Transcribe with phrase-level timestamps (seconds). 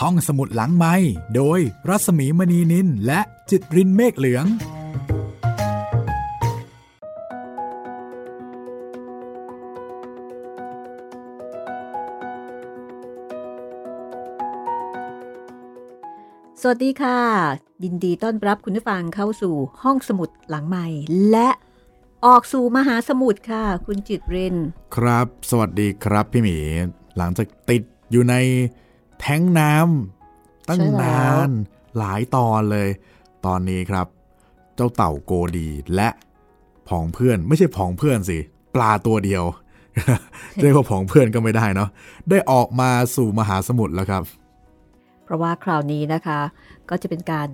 [0.00, 0.94] ห้องสมุดหลังไม้
[1.36, 3.20] โดยรัสมีมณีนินและ
[3.50, 4.46] จิตรินเมฆเหลือง
[16.60, 17.20] สวัสดีค่ะ
[17.84, 20.86] ยินดีต้อนรับคุณผู้ฟังเข้าสู่ห้องสมุดหลังใหม่
[21.30, 21.48] และ
[22.26, 24.56] ออกสู่มหาสมุทรค่ะ คุณจิตเรน
[24.96, 26.56] ครับ สวัสดีครับพี่หมี
[27.16, 28.34] หลังจากติดอยู่ใน
[29.22, 31.50] แท้งน้ำตั้งนาน
[31.98, 32.88] หลายตอนเลย
[33.46, 34.06] ตอนนี้ครับ
[34.74, 36.08] เจ้าเต่าโกดีและ
[36.88, 38.38] ผองเพื่อนไม่ใช่ผองเพื่อนสิ
[38.74, 39.44] ปลาตัวเดียว
[40.60, 41.88] เรียกว่าผองเพื่อนก็ไม่ได้เนาะ
[42.30, 44.22] ได้ออกมาสู่มหาสมุทรแล้วครับ
[45.24, 46.40] เพราะว่าคราวนี้นะคะ
[46.90, 47.48] ก็จะเป็นการ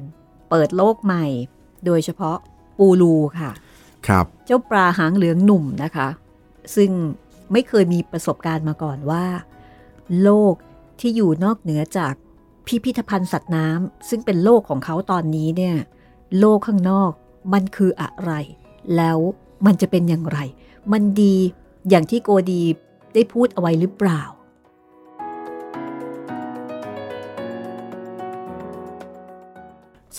[0.51, 1.27] เปิดโลกใหม่
[1.87, 2.37] โดยเฉพาะ
[2.79, 3.51] ปูรูค่ะ
[4.07, 6.09] ครับ เจ้าปลาหางเหลืองหนุ่มนะคะ
[6.77, 6.91] ซึ่ง
[7.53, 9.25] ไม่เคยมีประสบการณ์มาก่อนว่า
[10.23, 10.55] โลก
[11.01, 12.15] ที่อยู่นอกเหนือจาก
[12.67, 15.77] พิพิธภัณฑ์สัตว์น้ำซึ่งเป็นโลกของเขาตอนนี้เนี่ย
[16.39, 17.11] โลกข้างนอก
[17.53, 18.33] มันคืออะไร
[18.97, 19.19] แล้ว
[19.67, 20.39] มันจะเป็นอย่างไร
[20.93, 21.37] มันดี
[21.89, 22.63] อย่างที่โกดี
[23.15, 24.23] ได้พูดเอาไว้หรือเปล่า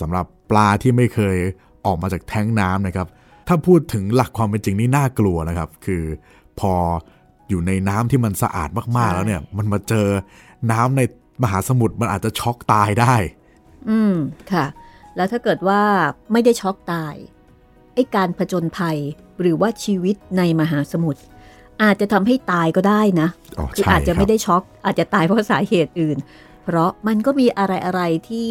[0.00, 1.36] สำหรับปลาที่ไม่เคย
[1.86, 3.06] ออกมาจากแท้งน้ำนะครับ
[3.48, 6.02] ถ้าพูดถึงหลักความเป็นจริงนี่น่ากลัวนะครับ คือ
[6.60, 6.72] พอ
[7.48, 10.06] อยู่ในน้ำที่มันสะอาดมากๆแล้วเนี่ย มันมาเจอ
[10.70, 11.00] น้ำใน
[11.42, 13.14] มหาสมุทรมันอาจจะช็อกตายได้
[13.90, 14.14] อืม
[14.52, 14.66] ค่ะ
[15.16, 15.82] แล้วถ้าเกิดว่า
[16.32, 17.14] ไม่ได้ช็อกตาย
[17.94, 18.98] ไอ้การผจญภัย
[19.40, 21.20] หรือว่าชีวิตในมหาสมุทร
[21.82, 26.18] อาจจะทำให้ตายก็ได้นะอ๋อคือใช่อาจจะครัไม่บได้ช็อก อาจจะตายเพราะสาเหตุอื่น
[26.64, 28.50] เพราะมันก็มีอะไรอะไรๆที่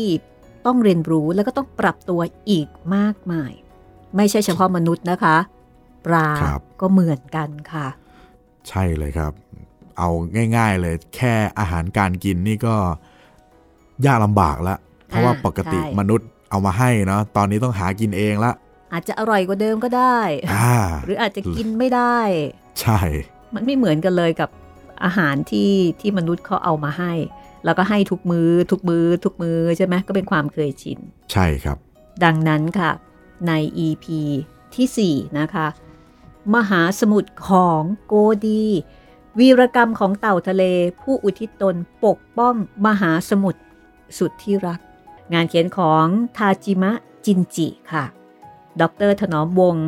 [0.65, 3.51] ต้องเรียนรู้แล้วก็ต้องปรับตัวอีกมากมาย
[4.15, 5.37] ไม่ใช่เฉพาะมนุษย์นะคะ
[6.05, 7.87] ปลาครับก็เหมือนกันค่ะ
[8.69, 9.33] ใช่เลยครับ
[9.99, 10.09] เอา
[10.57, 12.75] ง่าย ๆ เลยแค่อาหารการกินนี่ก็
[14.05, 18.51] ยากลำบากแล้วเพราะว่าอ่าปกติใช่มนุษย์เอามาให้เนาะตอนนี้ต้องหากินเองละ
[18.93, 20.19] อาจจะอร่อยกว่าเดิมก็ได้
[20.53, 20.75] อ่า
[21.05, 22.19] หรืออาจจะกินไม่ได้
[22.81, 22.99] ใช่
[23.53, 24.49] มันไม่เหมือนกันเลยกับ
[25.03, 25.71] อาหารที่
[26.01, 27.13] ที่มนุษย์เขาเอามาให้
[27.65, 30.99] แล้วก็ให้ทุกมือทุกมือทุกมือใช่ไหมก็เป็นความเคยชิน
[31.31, 31.77] ใช่ครับ
[32.23, 32.91] ดังนั้นค่ะ
[33.47, 33.51] ใน
[33.87, 34.05] EP
[34.75, 35.67] ที่ 4 นะคะ
[36.55, 38.13] มหาสมุทรของโก
[38.45, 38.65] ดี
[39.37, 40.63] วีรกรรมของเต่าทะเล
[41.01, 41.75] ผู้อุทิศตน
[42.05, 43.61] ปกป้องมหาสมุทร
[44.17, 44.79] สุดที่รัก
[45.33, 46.05] งานเขียนของ
[46.37, 46.91] ทาจิมะ
[47.25, 48.05] จินจิค่ะ
[48.81, 49.87] ดรถนอมวงศ์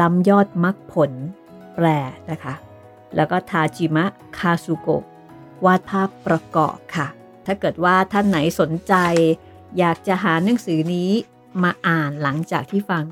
[0.00, 1.12] ล้ำยอดมักผล
[1.74, 1.86] แปล
[2.30, 2.54] นะคะ
[3.16, 4.04] แล้วก็ทาจิมะ
[4.38, 5.04] คาซุโกะ
[5.64, 7.06] วาดภาพประกอบค่ะ
[7.46, 8.94] ถ้าเกิดว่าท่านไหนสนใจ
[9.78, 11.10] อยากจะหาหนังสือนี้
[11.62, 13.04] มาอ่านหลังจากที่ฟัง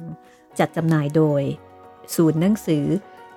[0.58, 1.42] จัดจำหน่ายโดย
[2.14, 2.84] ศูนย์หนังสือ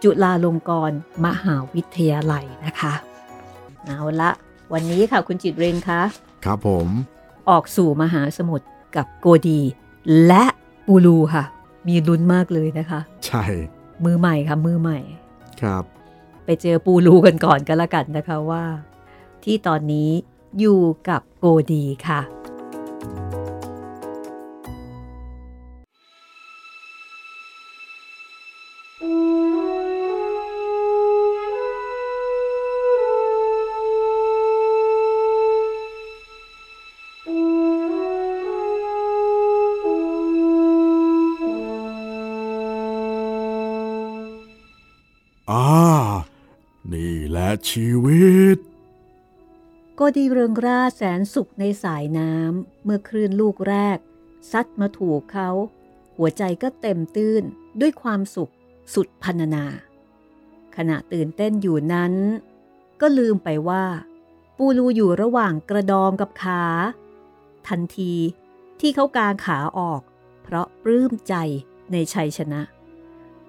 [0.03, 2.93] จุฬาลงกรณ์มหาวิทยาลัยนะคะ
[3.85, 4.29] เอาละ
[4.73, 6.01] วันนี้ค่ะคุณจิตเรนคะ
[6.45, 6.87] ครับผม
[7.49, 9.61] ออกสู่มหาสมุทรกับโกดี
[10.27, 10.43] และ
[10.87, 11.43] ปูรูค่ะ
[11.87, 13.43] มีลุ้นมากเลยนะคะ ใช่
[14.03, 14.99] มือใหม่ค่ะมือใหม่
[15.61, 15.83] ครับ
[16.45, 18.63] ไปเจอปูรูกันก่อนก็แล้วกันนะคะว่า
[19.43, 20.09] ที่ตอนนี้
[20.59, 22.21] อยู่กับโกดีค่ะ
[47.69, 48.57] ชีวิต
[49.95, 53.97] โกดีเริงร่าแสนสุขในสายน้ำเมื่อคลื่นลูกแรก
[54.51, 55.49] ซัดมาถูกเขา
[56.17, 57.43] หัวใจก็เต็มตื้น
[57.81, 58.51] ด้วยความสุข
[58.93, 59.65] สุดพันนา
[60.75, 62.13] ขณะตื่นเต้นอยู่นั้น
[63.01, 63.85] ก็ลืมไปว่า
[64.57, 66.63] ปูรูอยู่ระหว่างกระดองกับขา
[67.67, 68.13] ทันที
[68.79, 70.01] ที่เขากางขาออก
[70.43, 71.35] เพราะปลื้มใจ
[71.91, 72.61] ในชัยชนะ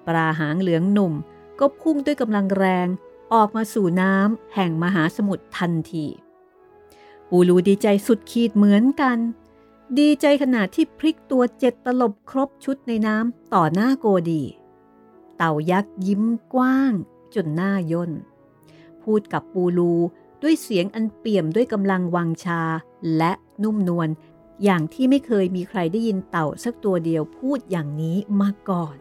[0.06, 1.12] ปลาหางเหลืองหนุ่ม
[1.60, 2.88] ก็พุ่งด้วยกำลังแรง
[3.32, 6.06] ออกมาสู่น้ำแห่งมหาสมุทรทันที
[7.28, 9.18] ปูรูดีใจสุดขีดเหมือนกัน
[9.98, 14.42] ดีใจขนาดที่พลิกตัวเจ็ดตลบครบชุดในน้ำต่อหน้าโกดี
[15.36, 16.24] เต่ายักษ์ยิ้ม
[16.54, 16.92] กว้าง
[17.34, 18.12] จนหน้าย่น
[19.02, 19.94] พูดกับปูรู
[20.42, 22.62] ด้วยเสียงอันเปี่ยมด้วยกำลังวังชา
[23.16, 23.32] และ
[23.62, 24.08] นุ่มนวล
[24.64, 28.96] อย่างที่ไม่เคยมีใครได้ยินเต่าสักตัวเดียวพูดอย่างนี้มาก่อน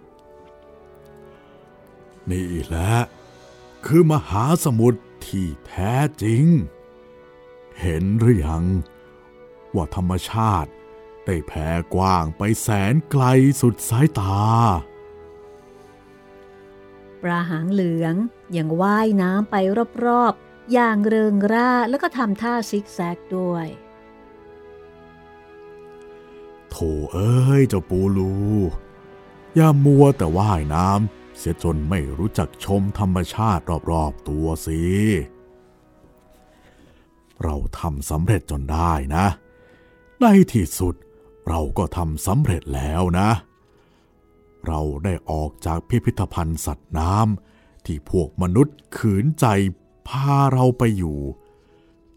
[2.30, 2.92] นี่แหละ
[3.86, 5.94] คือมหาสมุทรที่แท้
[6.24, 6.46] จริง
[7.80, 8.66] เห็นหรือยัง
[9.76, 10.70] ว่าธรรมชาติ
[11.26, 13.24] ได้แผ่กว้างไปแสนไกล
[13.62, 14.44] สุดสายตา
[17.22, 18.16] ปลาหางเหลือง
[18.58, 19.56] ยังว่ายน้ำไป
[20.06, 23.68] รอบๆ อย่างเริงร่าแล้วก็ทำท่าซิกแซกด้วย
[26.70, 26.76] โถ
[27.14, 28.34] เอ้ยเจ้าปูลู
[29.56, 34.82] อย่ามัวแต่ว่ายน้ำ เสียจนไม่รู้จักชมธรรมชาติรอบๆตัวสิ
[37.44, 39.26] เราทำสำเร็จจนได้นะ
[40.22, 40.96] ในที่สุด
[41.48, 43.30] เราก็ทำสำเร็จแล้วนะ
[44.68, 49.46] เราได้ออกจากพิพิธภัณฑ์สัตว์น้ำที่พวกมนุษย์ขืนใจ
[50.08, 51.20] พาเราไปอยู่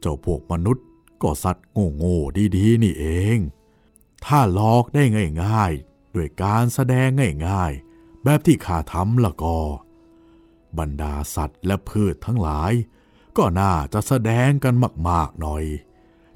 [0.01, 0.85] เจ้าพวกมนุษย์
[1.23, 1.67] ก็สัตว์
[1.97, 3.39] โง่ๆดีๆนี่เอง
[4.25, 5.03] ถ้าลอกได้
[5.43, 7.09] ง่ายๆด้วยการแสดง
[7.49, 7.86] ง่ายๆ
[8.28, 9.58] แบบที่ข้าทำละก็
[10.78, 12.73] บรรดาสัตว์และพืชทั้งหลาย
[13.37, 14.75] ก็น่าจะแสดงกัน
[15.08, 15.64] มาก ๆ หน่อย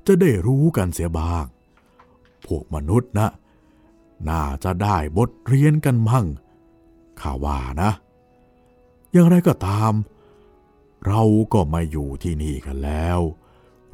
[0.06, 1.44] จะได้รู้กันเสียบ้าง
[2.46, 3.28] พวกมนุษย์นะ
[4.28, 6.26] น่าจะได้บทเรียนกันมั่ง
[7.20, 7.90] ข้าว่านะ
[9.12, 9.92] อย่างไรก็ตาม
[11.06, 11.22] เรา
[11.52, 13.20] ก็มาอยู่ที่นี่กันแล้ว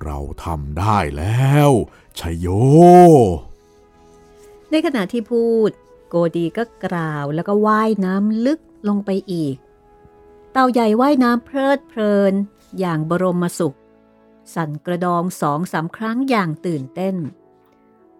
[0.05, 1.71] เราทำได้แล้ว
[2.19, 2.47] ชยโย
[4.71, 5.71] ในขณะที่พูด
[6.37, 9.57] ดีก็กล่าวแล้วก็ว่ายน้ำลึกลงไปอีก
[10.53, 12.35] เต่าใหญ่ว่ายน้ำเพลิดเพลิน
[12.79, 13.77] อย่างบรมสุข
[14.55, 17.17] สั่นกระดองสองสามครั้งอย่างตื่นเต้น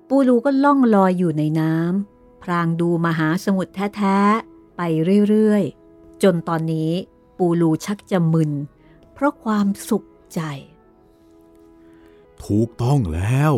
[0.09, 4.81] ปูรูก็ล่องลอยอยู่ในน้ำพรางดูมหาสมุทรแท้ๆ ไป
[5.29, 6.93] เรื่อยๆ จนตอนนี้
[7.39, 8.53] ปูรูชักจะมึน
[9.13, 10.41] เพราะความสุขใจ
[12.45, 13.55] ถูกต้องแล้ว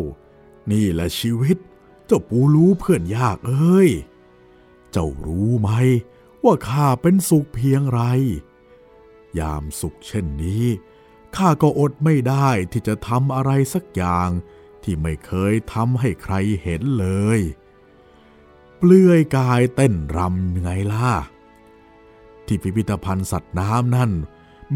[0.70, 1.56] นี่แหละชีวิต
[2.06, 3.90] เจ้าปูรูเพื่อนยากเอ้ย
[4.92, 5.70] เจ้ารู้ไหม
[6.44, 8.00] ว่าข้าเป็นสุขเพียงไร
[9.38, 10.64] ยามสุขเช่นนี้
[11.36, 14.28] ข้าก็อดไม่ได้ที่จะทำอะไรสักอย่าง
[14.82, 17.06] ที่ไม่เคยทำให้ใครเห็นเล
[17.38, 17.40] ย
[18.76, 21.10] เปลือยกายเต้นรำไงล่ะ
[22.46, 24.10] ที่พิพิธภัณฑ์สัตว์น้ำนั่น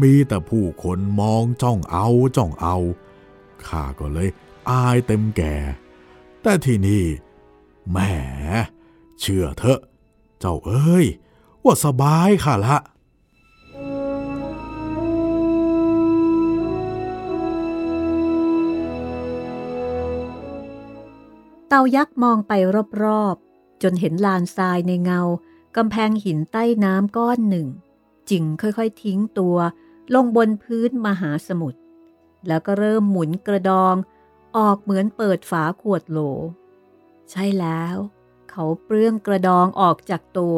[0.01, 2.07] มีแต่ผู้คนมองจ้องเอา
[2.37, 2.77] จ้องเอา
[3.67, 4.29] ข้าก็เลย
[4.69, 5.55] อายเต็มแก่
[6.41, 7.03] แต่ที่นี่
[7.89, 7.97] แหม
[9.19, 9.79] เชื่อเถอะ
[10.45, 11.05] เจ้าเอ้ย
[11.63, 12.77] ว่าสบายค่ะละ
[21.67, 22.53] เต่ายักษ์มองไป
[23.03, 25.21] รอบๆ จนเห็นลานทรายในเงา
[25.75, 27.67] กำแพงหินใต้น้ำก้อนหนึ่ง
[28.29, 29.57] จึงค่อยๆทิ้งตัว
[30.13, 31.79] ลงบนพื้นมหาสมุทร
[32.47, 33.95] แล้วก็เริ่มหมุนกระดอง
[34.57, 36.19] ออกเหมือนเปิดฝาขวดโหล
[37.31, 37.97] ใช่แล้ว
[38.53, 40.57] เขาเปลื้องกระดองออกจากตัว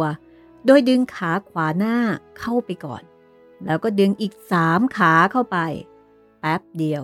[0.65, 1.97] โดยดึงขาขวาหน้า
[2.39, 3.03] เข้าไปก่อน
[3.65, 5.57] แล้วก็ดึงอีกสามขาเข้าไป
[6.39, 7.03] แป๊บเดียว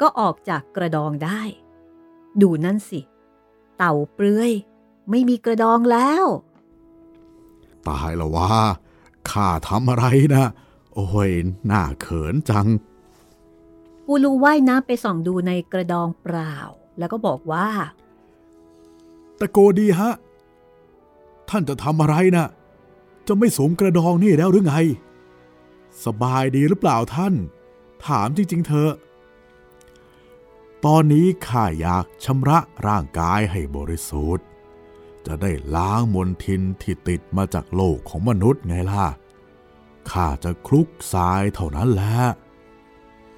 [0.00, 1.42] ก็ออกจากกระดองได้
[2.42, 3.00] ดูนั่นสิ
[3.76, 4.52] เต่าเปลือย
[5.10, 6.24] ไม่มีกระดองแล้ว
[7.88, 8.52] ตายแล้วว่า
[9.30, 10.04] ข้าทำอะไร
[10.34, 10.46] นะ
[10.94, 11.30] โอ้ย
[11.70, 12.66] น่าเขินจัง
[14.06, 16.56] ปูรูว่ายน้ำไปส่องดูในกระดองเปล่า
[16.98, 17.68] แล้วก็บอกว่า
[19.40, 20.14] ตะโกดีฮะ
[21.50, 22.46] ท่านจะทำอะไรนะ
[23.26, 24.74] จะไม่สวมกระดองนี่แล้วหรือไง
[26.04, 27.34] สบายดีหรือเปล่าท่าน
[28.06, 28.92] ถามจริง ๆ เถอะ
[30.84, 34.46] ตอนนี้ข้าอยากชำระร่างกายให้บริสุทธิ์
[35.26, 39.06] จะได้ล้างมลทินที่ติดมาจากโลกของมนุษย์ไงล่ะ
[40.10, 42.18] ข้าจะคลุกทรายเท่านั้นแหละ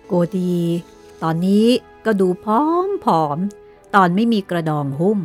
[0.06, 0.56] โกดี
[1.22, 1.66] ตอนนี้
[2.04, 3.38] ก็ดูพร้อมผอม
[3.94, 5.18] ตอนไม่มีกระดองหุ้ม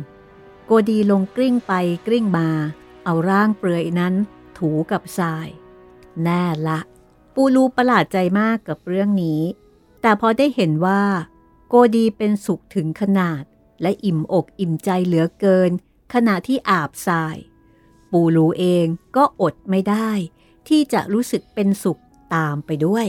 [0.72, 1.72] กดีลงกลิ้งไป
[2.06, 2.48] กลิ้งมา
[3.04, 4.14] เอาร่างเปลือยนั้น
[4.58, 5.48] ถูกับทราย
[6.22, 6.80] แน่ละ
[7.34, 9.42] ปูรูประหลาดใจมากกับเรื่องนี้
[10.02, 11.02] แต่พอได้เห็นว่า
[11.68, 13.42] โกดีเป็นสุขถึงขนาด
[13.82, 15.70] และอิ่มอกอิ่มใจเหลือเกิน
[16.14, 17.36] ขณะที่อาบทราย
[18.12, 18.86] ปูรูเอง
[19.16, 20.10] ก็อดไม่ได้
[20.68, 22.00] ที่จะรู้สึกเป็นสุข
[22.34, 23.06] ตามไปด้วย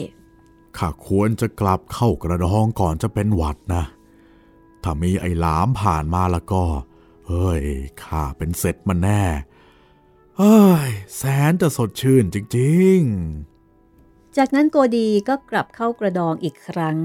[0.77, 3.84] ข้าควรจะกลับเข้ากระดองก่อนจะเป็นหวัดนะ
[4.84, 6.63] ถ้ามีไอ้หลามผ่านมาแล้วก็
[7.27, 7.63] เฮ้ย
[8.03, 9.24] ข้าเป็นเสร็จมันแน่
[10.38, 13.00] เฮ้ย แสนจะสดชื่นจริง
[13.63, 16.98] ๆ จากนั้นโกดีก็กลับเข้ากระดองอีกครั้ง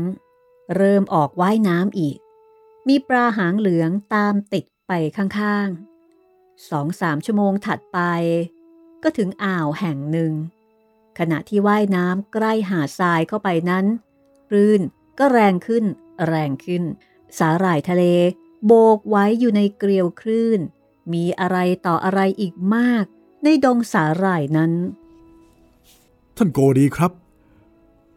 [0.77, 2.19] เริ่มออกว่ายน้ำอีก
[2.89, 7.99] มีปลาหางเหลืองตามติดไปข้างๆ สองสามชั่วโมงถัดไป
[9.03, 10.33] ก็ถึงอ่าวแห่งหนึ่ง
[11.19, 13.87] ขณะที่ว่ายน้ำใกล้หาดทรายเข้าไปนั้น
[14.49, 14.81] คลื่น
[15.19, 15.85] ก็แรงขึ้น
[16.27, 16.83] แรงขึ้น
[17.39, 18.05] สาหร่ายทะเล
[18.67, 20.61] โบกไว้อยู่ในเกลียวคลื่น
[21.12, 23.05] มีอะไรต่ออะไรอีกมาก
[23.45, 24.73] ในดงสาหร่ายนั้น
[26.37, 27.12] ท่านโกดีครับ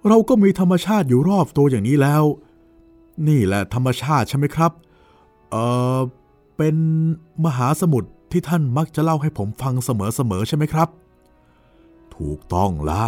[0.08, 2.24] เราก็มีธรรมชาติอยู่รอบตัวอย่างนี้แล้ว
[3.28, 4.72] นี่แหละธรรมชาติใช่ไหมครับ
[5.50, 5.56] เอ
[5.98, 6.00] อ
[6.58, 6.76] เป็น
[7.46, 10.90] มหาสมุทรที่ท่านมักจะเล่าให้ผมฟังเสมอๆใช่ไหมครับ
[12.16, 13.04] ถูกต้องละ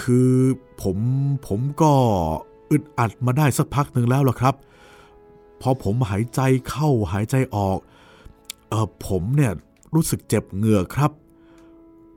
[0.00, 0.32] คือ
[0.82, 0.96] ผม
[1.46, 1.92] ผมก็
[2.70, 4.54] อึดอัดมาได้สักพักหนึ่งแล้วล่ะครับ
[5.66, 7.78] พอผมหายใจเข้าหายใจออก
[8.68, 9.52] เอออผมเนี่ย
[9.94, 11.10] รู้สึกเจ็บเหงือกครับ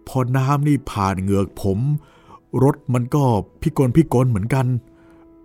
[0.07, 1.79] พอน้ำนี่ผ่านเหงือกผม
[2.63, 3.23] รถมันก็
[3.61, 4.65] พิกลพิกลเหมือนกัน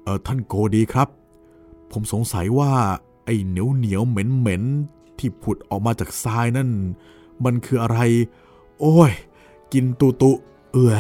[0.03, 1.09] เออท่านโกดีครับ
[1.93, 2.73] ผมสงสัยว่า
[3.25, 4.63] ไอ้เหนียวเหนียวเหม็นเหม็น
[5.19, 6.69] ที่ผุดออกมาจากทรายนั่น
[7.45, 7.99] มันคืออะไร
[8.81, 9.13] โอ้ย
[9.73, 10.31] กินตุตุ
[10.73, 10.93] เอือ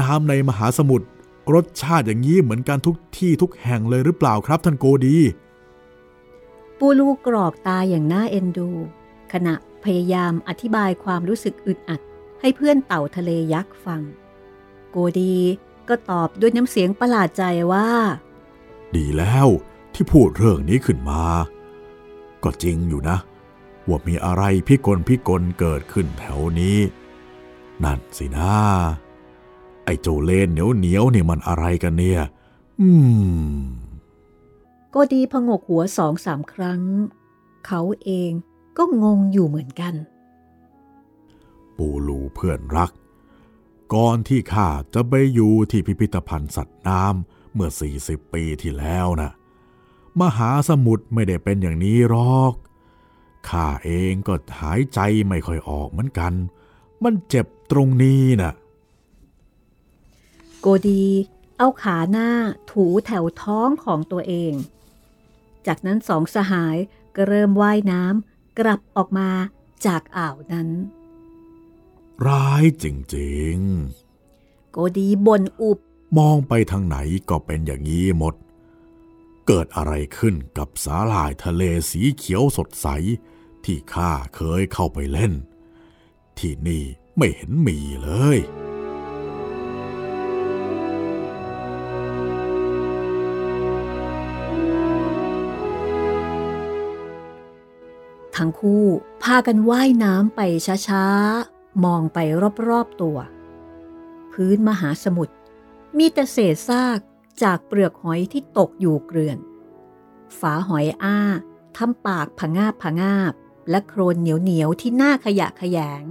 [0.00, 1.06] น้ำในมหาสมุทร
[1.54, 5.16] รสชาติอย่างนี้เหมือนกันทุกที่ทุกแห่งเลยหรือเปล่าครับท่านโกดี
[6.86, 8.70] ปูลูกรอกตาอย่างน่าเอ็นดู
[9.32, 12.00] ขณะพยายามอธิบายความรู้สึกอึดอัด
[12.40, 14.02] ให้เพื่อนเต่าทะเลยักษ์ฟัง
[14.90, 15.36] โกดี
[15.88, 17.88] ก็ตอบด้วยน้ำเสียงประหลาดใจว่า
[18.96, 19.48] ดีแล้ว
[19.94, 21.22] ที่พูดเรื่องนี้ขึ้นมา
[22.42, 23.18] ก็จริงอยู่นะ
[23.88, 26.78] ว่ามีอะไรพิกลพิกลเกิดขึ้นแถวนี้
[27.84, 28.52] นั่นสินะ
[29.84, 32.20] ไอ้โจเลนเหนียวเหนียวนี่มันอะไรกันเนี่ย
[32.80, 32.88] อื
[33.58, 33.83] ม
[34.96, 36.82] โกดีพงกหัวสองสามครั้ง
[37.66, 38.32] เขาเอง
[38.76, 39.94] ก็งงอยู่เหมือนกัน
[41.76, 42.92] ปูลูเพื่อนรัก
[43.94, 47.70] ก่อนที่ข้าจะไปอยู่ที่พิพิธภัณฑ์สัตว์น้ำเมื่อ
[48.02, 49.30] 40 ปีที่แล้วนะ
[50.20, 52.54] มหาสมุทรไม่ได้เป็นอย่างนี้หรอก
[53.48, 56.32] ข้าเองก็หายใจไม่ค่อยออกเหมือนกัน
[57.02, 58.52] มันเจ็บตรงนี้นะ่ะ
[60.60, 61.04] โกดี
[61.58, 62.28] เอาขาหน้า
[62.70, 64.54] ถูแถวท้องของตัวเอง
[65.66, 66.76] จากนั้นสองสหาย
[67.16, 69.30] ก็เริ่มว่ายน้ำกลับออกมา
[69.86, 70.68] จากอ่าวนั้น
[72.26, 72.84] ร้ายจ
[73.16, 73.58] ริง
[74.72, 76.96] โกดีบ่นอุบๆมองไปทางไหน
[77.30, 78.34] ก็เป็นอย่างนี้หมด
[79.46, 82.86] เกิดอะไรขึ้นกับสาหร่ายทะเลสีเขียวสดใส
[83.64, 85.32] ที่ข้าเคยเข้าไปเล่น
[86.38, 86.84] ที่นี่
[87.16, 88.38] ไม่เห็นมีเลย
[98.36, 98.84] ทั้งคู่
[99.22, 100.40] พากันว่ายน้ำไป
[100.88, 102.18] ช้าๆ มองไป
[102.68, 103.18] รอบๆตัว
[104.32, 105.34] พื้นมหาสมุทร
[105.98, 106.98] มีแต่เศษซาก
[107.42, 109.38] จากเปลือกหอยที่ตกอยู่เกลื่อน
[110.38, 111.18] ฝาหอยอ้า
[111.76, 113.32] ทำปากผงาบผงาบ
[113.70, 116.02] และโครนเหนียวเหนียวที่หน้าขยะขยง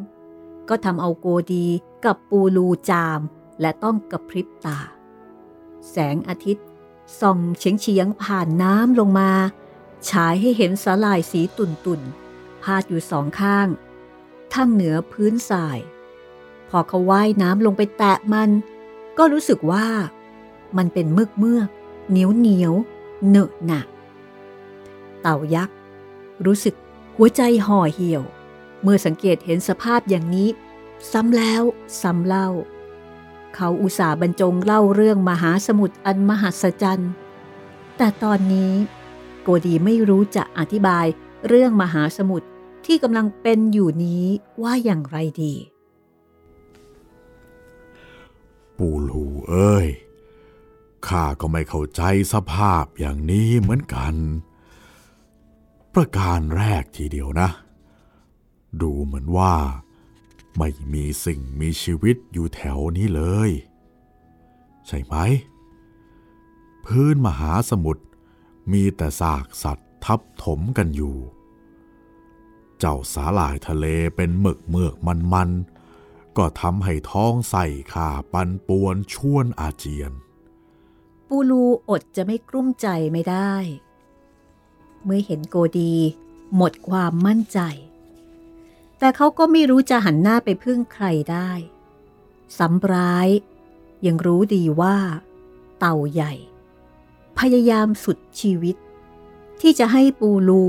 [0.70, 1.68] ก็ทำเอาโกดี
[2.06, 3.20] กับปูลูจาม
[3.62, 4.80] และต้องกระพริบตา
[5.90, 6.66] แสงอาทิตย์
[7.20, 9.32] ส่องเฉียงเฉียงผ่านน้ำลงมา
[10.10, 12.02] ฉายให้เห็นสาลายสีตุ่นตุ่น
[12.64, 13.68] พาดอยู่สองข้าง
[14.54, 15.80] ทางเหนือพื้นทราย
[16.70, 18.50] พอเขาว่ายน้ำลงไปแตะมัน
[19.18, 19.88] ก็รู้สึกว่า
[20.78, 21.70] มันเป็นมืกเมือก
[22.10, 22.74] เหนียวเหนียว
[23.28, 23.88] เหนอะหนัก
[25.22, 25.76] เต่ายักษ์
[26.46, 26.76] รู้สึก
[27.16, 28.24] หัวใจห่อเหี่ยว
[28.82, 30.50] เมื่อสังเกตเห็นสภาพอย่างนี้
[31.12, 31.64] ซ้ำแล้ว
[32.02, 32.50] ซ้ำเล่า
[33.56, 37.12] เขาอุตส่าห์บรรจงเล่าเรื่องมหาสมุทรอันมหัศจรรย์
[37.98, 38.74] แต่ตอนนี้
[39.44, 41.06] โกดีไม่รู้จะอธิบาย
[41.48, 42.48] เรื่องมหาสมุทร
[42.86, 44.26] ที่กำลังเป็นอยู่นี้
[44.64, 45.54] ว่าอย่างไรดี
[48.78, 49.88] ปูลูเอ้ย
[51.08, 52.02] ข้าก็ไม่เข้าใจ
[52.34, 54.16] สภาพอย่างนี้เหมือนกัน
[55.94, 57.50] ประการแรกทีเดียวนะ
[58.82, 59.54] ดูเหมือนว่า
[60.58, 63.50] ไม่มีสิ่งมีชีวิตอยู่แถวนี้เลย
[64.88, 65.16] ใช่ไหม
[66.86, 68.04] พื้นมหาสมุทร
[68.72, 71.18] มีแต่ซากสัตว์ทับถมกันอยู่
[72.80, 80.12] เจ้าสาหร่ายทะเลเป็นหมึกเมือกมันมันๆก็ทำให้ท้องใส่ขาปันปวนชวนอาเจียน
[81.28, 83.54] ปูลูอดจะไม่กลุ้มใจไม่ได้
[85.04, 85.96] เมื่อเห็นโกดี
[86.56, 87.60] หมดความมั่นใจ
[89.00, 91.52] แต่เขาก็ไม่รู้จะหันหน้าไปพึ่งใครได้
[92.60, 93.28] สำร้าย
[94.06, 94.98] ยังรู้ดีว่า
[95.80, 96.34] เต่าใหญ่
[97.40, 98.76] พยายามสุดชีวิต
[99.62, 100.64] ที่จะให้ปูลู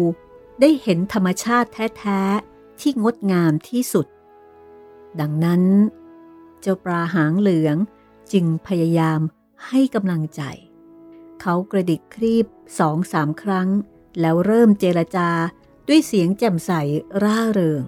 [0.61, 1.68] ได้เห็นธรรมชาติ
[1.99, 4.06] แท้ๆ ที่งดงามที่สุด
[5.21, 5.62] ดังนั้น
[6.61, 7.76] เจ้าปลาหางเหลือง
[8.33, 9.21] จึงพยายาม
[9.68, 10.42] ให้กำลังใจ
[11.40, 12.47] เขากระดิกครีบ
[12.78, 13.68] สองสามครั้ง
[14.21, 15.28] แล้วเริ่มเจรจา
[15.88, 16.73] ด้วยเสียงแจ่มใส
[17.23, 17.85] ร่าเริง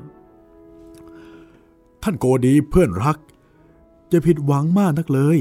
[2.02, 3.18] ท่านโกดีเพื่อนรัก
[4.08, 5.38] อย่าผิดหวังมากนักเลย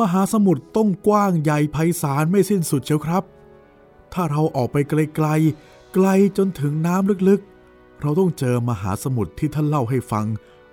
[0.00, 3.24] มหาสมุทรต้องกว้างใหญ่ไพศาลไม่สิ้นสุดเชียวครับ
[4.12, 6.06] ถ้าเราออกไปไกลๆ ไกล
[6.36, 10.26] จนถึงน้ำลึกๆ เราต้องเจอมหาสมุทรที่ท่านเล่าให้ฟัง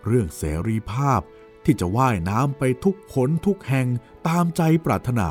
[0.06, 1.22] เรื่องเสรีภาพ
[1.64, 3.88] ที่จะว่ายน้ำไปทุกขนทุกแห่ง
[4.28, 5.30] ตามใจปรารถนา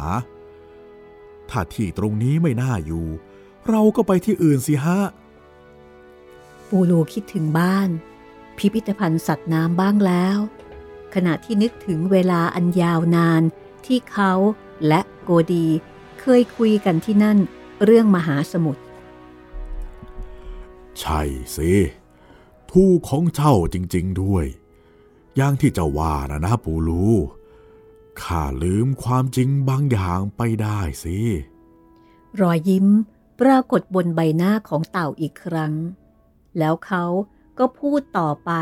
[1.51, 3.07] ถ้าที่ตรงนี้ไม่น่าอยู่
[3.69, 4.99] เราก็ไปที่อื่นสิฮะ
[6.69, 7.89] ปูลูคิดถึงบ้าน
[8.57, 10.39] พิพิธภัณฑ์สัตว์น้ำบ้างแล้ว
[11.15, 13.43] ขณะที่นึกถึงเวลาอันยาวนาน
[13.89, 14.33] ที่เขา
[14.87, 15.67] และโกดี
[16.21, 17.39] เคยคุยกันที่นั่น
[17.85, 18.83] เรื่องมหาสมุทร
[21.01, 21.21] ใช่
[21.57, 21.71] สิ
[22.71, 24.45] ถูกของเจ้าจริง ๆด้วย
[25.37, 27.05] อย่างที่เจ้าว่านะนะปูลู
[28.23, 31.19] ข้าลืมความจริงบางอย่างไปได้สิ
[32.41, 32.87] รอยยิ้ม
[33.41, 35.75] ปรากฏบนใบหน้าของเต่าอีกครั้ง
[36.59, 37.05] แล้วเขา
[37.59, 38.53] ก็พูดต่อไป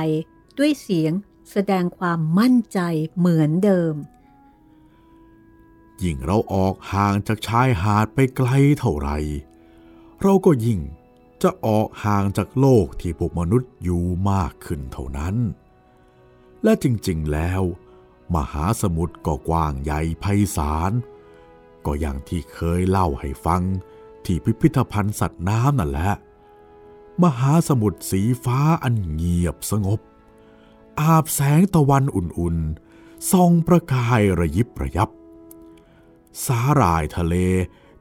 [0.58, 1.12] ด้วยเสียง
[1.50, 2.80] แสดงความมั่นใจ
[3.16, 3.94] เหมือนเดิม
[6.04, 8.48] ยิ่งเราออกห่างจากชายหาดไปไกล
[8.78, 9.18] เท่าไหร่
[10.22, 10.80] เราก็ยิ่ง
[11.42, 15.36] จะออกห่างจากโลกที่พวกมนุษย์อยู่มากขึ้นเท่านั้น
[16.62, 17.62] และจริงๆแล้ว
[18.34, 20.24] มหาสมุทรก็กว้างใหญ่ไพ
[20.56, 20.92] ศาล
[21.84, 23.62] ก็อย่างที่เคยเล่าให้ฟัง
[24.24, 26.12] ที่พิพิธภัณฑ์สัตว์น้ำนั่นแหละ
[27.22, 30.00] มหาสมุทรสีฟ้าอันเงียบสงบ
[31.00, 35.10] อาบแสงตะวันอุ่นๆส่องประกายระยิบระยับ
[36.44, 37.34] สาหร่ายทะเล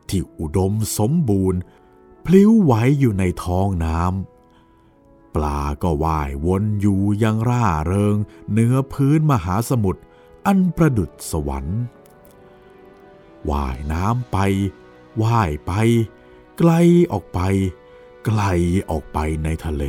[0.10, 1.60] ที่อุดมสมบูรณ์
[2.26, 8.16] พลิ้วไหวอยู่ในท้องน้ำปลาก็ว่ายวนอยู่ยังร่าเริง
[8.52, 10.02] เหนือพื้นมหาสมุทร
[10.46, 11.82] อันประดุดสวรรค์
[13.50, 14.38] ว่ายน้ำไป
[15.24, 15.74] ว่ายไป
[16.58, 16.72] ไกล
[17.12, 17.40] ออกไป
[18.26, 18.42] ไกล
[18.90, 19.84] ออกไปในทะเล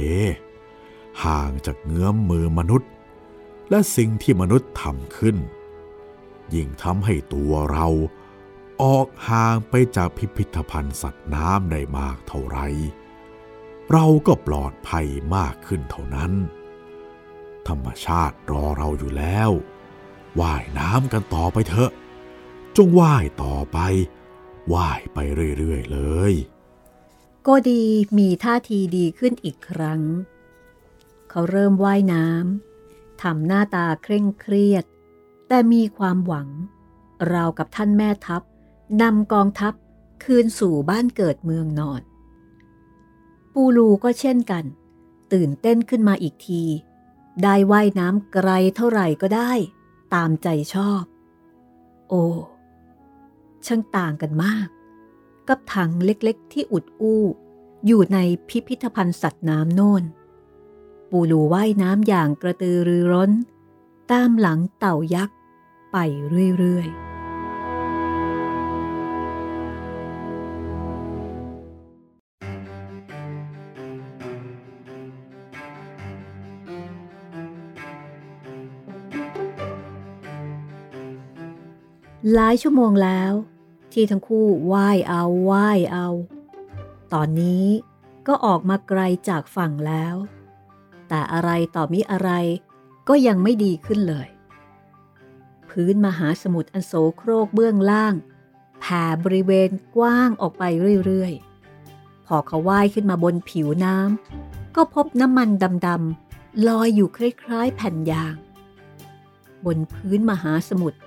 [1.25, 2.91] ห่างจากเงื้อมมือมนุษย์
[3.71, 5.37] และสิ่งที่มนุษย์ทำขึ้น
[6.55, 7.87] ยิ่งทำให้ตัวเรา
[8.83, 12.59] ออกห่างไปจากพิพิธภัณฑ์สัตว์น้ำได้มากเท่าไร
[13.93, 15.07] เราก็ปลอดภัย
[15.37, 16.33] มากขึ้นเท่านั้น
[17.69, 19.51] ธรรมชาติรอเราอยู่แล้ว
[20.41, 21.91] ว่ายน้ำกันต่อไปเถอะ
[22.77, 23.79] จงว่ายต่อไป
[24.75, 25.19] ว่ายไป
[25.59, 26.33] เรื่อยๆเลย
[27.43, 27.83] โกดี
[28.19, 30.03] มีท่าทีดีขึ้นอีกครั้ง
[31.31, 34.85] เขาเริ่มว่ายน้ำทำหน้าตาเคร่งเครียด
[35.49, 36.49] แต่มีความหวัง
[37.33, 38.43] ราวกับท่านแม่ทัพ
[39.03, 39.75] นำกองทัพ
[40.25, 42.03] คืนสู่บ้านเกิดเมืองนอน
[43.53, 44.65] ปูลูก็เช่นกัน
[45.33, 46.63] ตื่นเต้นขึ้นมาอีกที
[47.43, 49.53] ได้ว่ายน้ำไกลเท่าไหร่ก็ได้
[50.15, 51.03] ตามใจชอบ
[52.09, 52.25] โอ้
[53.67, 54.69] ช่างต่างกันมาก
[55.49, 57.23] กับถังเล็กๆ ที่อุดอู้
[57.87, 60.05] อยู่ในพิพิธภัณฑ์สัตว์น้ำโน่น
[61.11, 63.33] ปูลูว่ายน้ำอย่างกระตือรือร้น
[64.11, 65.37] ตามหลังเต่ายักษ์
[65.93, 65.97] ไป
[66.59, 67.16] เรื่อยๆ
[82.35, 83.33] หลายชั่วโมงแล้ว
[83.93, 86.09] ที่ทั้งคู่ว่ายเอาว่ายเอา
[87.13, 87.67] ตอนนี้
[88.27, 90.15] ก็ออกมาไกลจากฝั่งแล้ว
[91.09, 92.31] แต่อะไรต่อมิอะไร
[93.09, 94.29] ก็ยังไม่ดีขึ้นเลย
[95.69, 98.15] พื้นมหาสมุทรอันโสโครกเบื้องล่าง
[98.81, 100.63] แผ่บริเวณกว้างออกไป
[101.05, 105.49] เรื่อยๆ พอเขาว่ายขึ้นมาบนผิวน้ำก็พบน้ำมัน
[105.87, 108.35] ดำๆลอยอยู่คล้ายๆแผ่นยาง
[109.65, 110.99] บนพื้นมหาสมุทร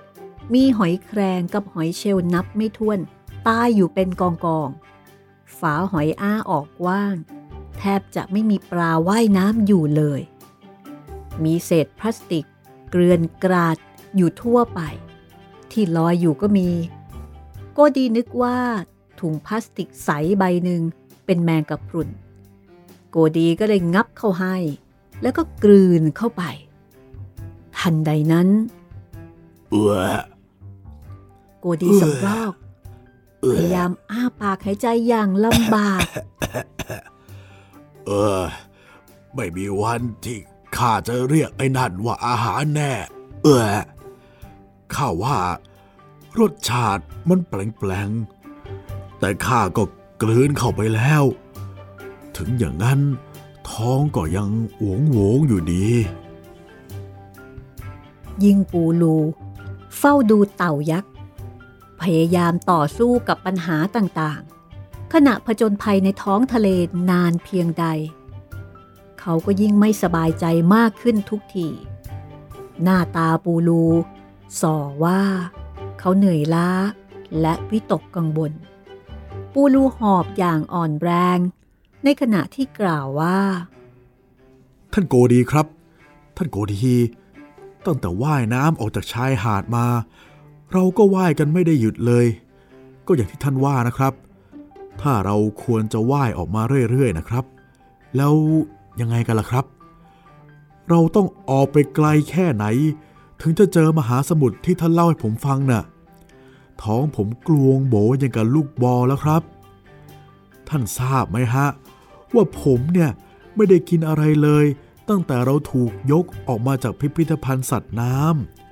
[0.54, 2.98] มีหอยแครงกับหอยเชลนับไม่ถ้วน
[3.46, 4.68] ตายอยู่เป็นกองกอง
[5.58, 7.14] ฝาหอยอ้าออกกว้าง
[7.78, 10.20] แทบจะไม่มีปลาว่ายน้ำอยู่เลย
[11.44, 12.44] มีเศษพลาสติก
[12.90, 13.76] เกลื่อนกราด
[14.16, 14.80] อยู่ทั่วไป
[15.70, 16.68] ที่ลอยอยู่ก็มี
[17.78, 18.58] ก็ดีนึกว่า
[19.20, 20.80] ถุงพลาสติกใสใบหนึ่ง
[21.26, 22.08] เป็นแมงกะพรุน
[23.10, 24.56] โกดีก็เลยงับเข้าให้
[25.22, 26.42] แล้วก็กลืนเข้าไป
[27.78, 28.48] ทันใดนั้น
[29.70, 29.92] เออ
[31.60, 32.52] โกดีสำรอก
[33.58, 36.00] พยายามอ้าปากหายใจอย่างลำบาก
[38.06, 38.42] เออ
[39.34, 40.38] ไม่มีวันที่
[40.76, 42.92] ข้าจะเรียกไอ้นั่นว่าอาหารแน่
[43.42, 43.62] เออ
[44.94, 45.36] ข้าว่า
[46.38, 49.82] รสชาติมันแปลงๆ แต่ข้าก็
[50.22, 51.24] กลืนเข้าไปแล้ว
[52.36, 53.00] ถึงอย่างนั้น
[53.70, 55.88] ท้องก็ยังหวงหวงอยู่ดี
[58.44, 59.16] ยิ่งปูลู
[59.98, 61.12] เฝ้าดูเต่ายักษ์
[62.02, 66.68] พยายามต่อสู้กับปัญหาต่างๆ ขณะผจญภัยในท้องทะเล
[67.10, 67.86] นานเพียงใด
[69.20, 71.68] เขาก็ยิ่งไม่สบายใจมากขึ้นทุกที
[72.82, 73.84] หน้าตาปูลู
[74.60, 75.22] ส่อว่า
[75.98, 76.70] เขาเหนื่อยล้า
[77.40, 78.52] และวิตกกังวล
[79.52, 81.38] ปูลูหอบอย่างอ่อนแรง
[82.04, 83.38] ในขณะที่กล่าวว่า
[84.92, 85.66] ท่านโกดีครับ
[86.36, 86.96] ท่านโกดี
[87.86, 89.86] ตั้งแต่ว่ายน้ำออกจากชายหาดมา
[90.72, 92.26] เราก็ว่ายกันไม่ได้หยุดเลย
[93.06, 94.12] ก็อย่างที่ท่านว่านะครับ
[95.00, 97.44] ถ้าเราควรจะว่ายออกมาเรื่อยๆนะครับ
[98.16, 98.34] แล้ว
[99.00, 99.64] ยังไงกันล่ะครับ
[100.88, 102.64] เราต้องออกไปไกลแค่ไหน
[103.40, 105.82] ถึงจะเจอมหาสมุทรที่ท่านเล่าให้ผมฟังน่ะ
[106.82, 109.42] ท้องผมกลวงโบอย่างกับลูกบอลแล้วครับ
[110.68, 111.66] ท่านทราบไหมฮะ
[112.34, 113.10] ว่าผมเนี่ย
[113.56, 114.64] ไม่ได้กินอะไรเลย
[115.08, 118.16] ตั้งแต่เราถูกยกออกมาจากพิพิธภัณฑ์สัตว์น้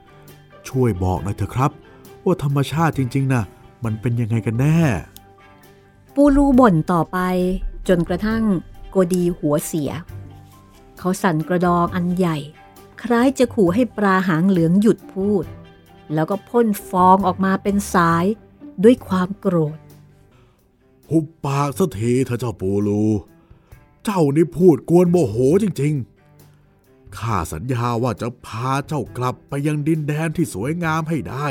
[0.06, 1.70] ำช่วยบอกหน่อยเถอะครับ
[2.24, 3.42] ว่าธรรมชาติจริง ๆนะ
[3.85, 4.81] มันเป็นยังไงกันแน่
[6.14, 7.18] ปูรูบ่นต่อไป
[7.88, 8.42] จนกระทั่ง
[8.90, 9.90] โกดีหัวเสีย
[10.98, 12.37] เขาสั่นกระดองอันใหญ่
[13.02, 15.44] คล้ายจะขู่ให้ปลาหางเหลืองหยุดพูด
[16.14, 18.24] แล้วก็พ่นฟองออกมาเป็นสาย
[18.85, 19.78] ด้วยความโกรธ
[21.11, 23.02] หุบปากสักทีเถอะเจ้าปูรู
[24.04, 25.94] เจ้านี่พูดกวนโมโหจริง
[26.54, 31.46] ๆ ข้าสัญญาว่าจะพาเจ้ากลับไปยังดินแดนที่สวยงามให้ได้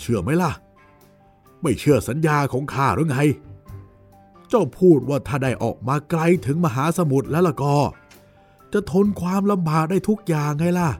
[0.00, 0.52] เชื่อไหมล่ะ
[1.62, 3.18] ไม่เชื่อสัญญาของข้าหรือไง
[4.48, 7.76] เจ้าพูดว่าถ้าได้ออกมาไกลถึงมหาสมุทรแล้วล่ะก็
[8.72, 10.90] จะทนความลำบากได้ทุกอย่างไงล่ะ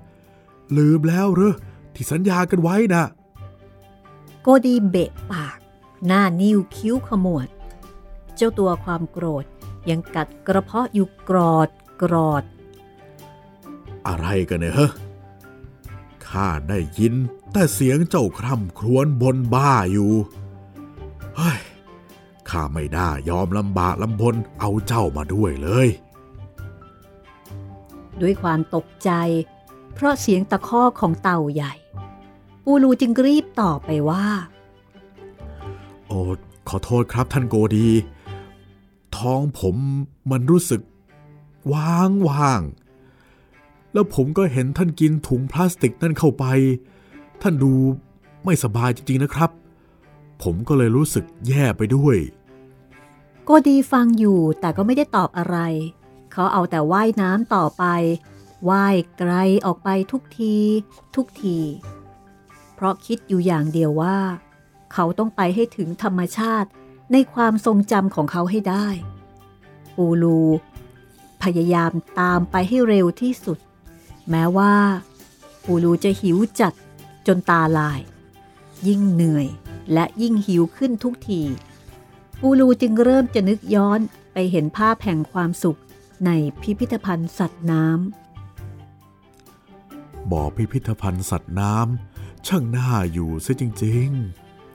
[0.76, 1.52] ลืมแล้วหรือ
[1.94, 3.04] ที่สัญญากันไว้นะ
[4.42, 5.58] โกดีเบะปาก
[6.06, 7.48] หน้านิ้วคิ้วขมวด
[8.36, 9.44] เจ้าตัวความโกรธ
[9.90, 11.68] ยังกัดกระเพาะอยู่กรอด
[12.02, 12.44] กรอด
[14.06, 14.88] อะไรกันเนี่ยเฮ้
[16.28, 17.14] ข้าได้ยิน
[17.58, 20.12] แต่เสียงเจ้าคร่ำครวญบนบ้าอยู่
[21.36, 21.60] เฮ้ย
[22.48, 25.88] ข้าไม่ได้ยอมลำบากลำบนเอาเจ้ามาด้วยเลย
[28.20, 29.10] ด้วยความตกใจ
[29.94, 31.74] เพราะเสียงตะคอกของเต่าใหญ่
[32.64, 34.26] ปูรูจึงรีบตอบไปว่า
[36.06, 36.18] โอ้
[36.68, 37.88] ขอโทษครับท่านโกดี
[39.16, 39.76] ท้องผม
[40.30, 40.80] มันรู้สึก
[41.72, 42.60] ว่างว่าง
[43.92, 46.46] แล้วผมก็เห็นท่านกินถุงพลาสติกนั่นเข้าไป
[47.42, 47.74] ท่านดู
[48.44, 49.50] ไม่สบายจริงๆนะครับ
[50.42, 52.16] ผมก็เลยรู้สึกแย่ไปด้วย
[53.44, 55.58] โกดีฟังอยู่แต่ก็ไม่ได้ตอบอะไร
[56.32, 57.84] เขาเอาแต่ว่ายน้ำต่อไป
[58.68, 59.32] ว่ายไกล
[59.66, 60.56] ออกไปทุกที
[61.16, 61.58] ทุกที
[62.74, 64.18] เพราะคิดอยู่อย่างเดียวว่า
[64.92, 66.68] เขาต้องไปให้ถึงธรรมชาติ
[67.12, 68.86] ในความทรงจำของเขาให้ได้
[69.96, 70.40] ปูลู
[71.42, 73.58] พยายามตามไปให้เร็วที่สุด
[74.30, 74.74] แม้ว่า
[75.64, 76.72] ปูลูจะหิวจัด
[77.26, 78.00] จนตาลาย
[78.86, 79.46] ยิ่งเหนื่อย
[79.92, 81.42] และยิ่งหิวขึ้นทุกที
[82.40, 84.00] ปูลูจึงเริ่มจะนึกย้อน
[84.32, 85.78] ไปเห็นภาพแห่งความสุข
[86.26, 94.08] ในพิพิธภัณฑ์สัตว์น้ำบ่อพิพิธภัณฑ์สัตว์น้ำช่างน่าอยู่ซะจริง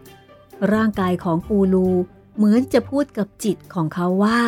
[0.03, 1.87] ๆ ร่างกายของปูลู
[2.35, 4.41] เหมือนจะพูดกับจิตของเขาว่า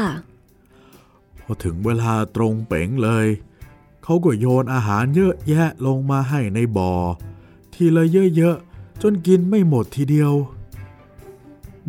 [1.39, 3.27] พอถึงเวลาตรงเป๋งเลย
[4.03, 6.93] เขาก็โยนอาหารเยอะแยะลงมาให้ในบ่อ
[7.75, 8.05] ทีละ
[8.35, 10.33] เยอะๆ จนกินไม่หมดทีเดียว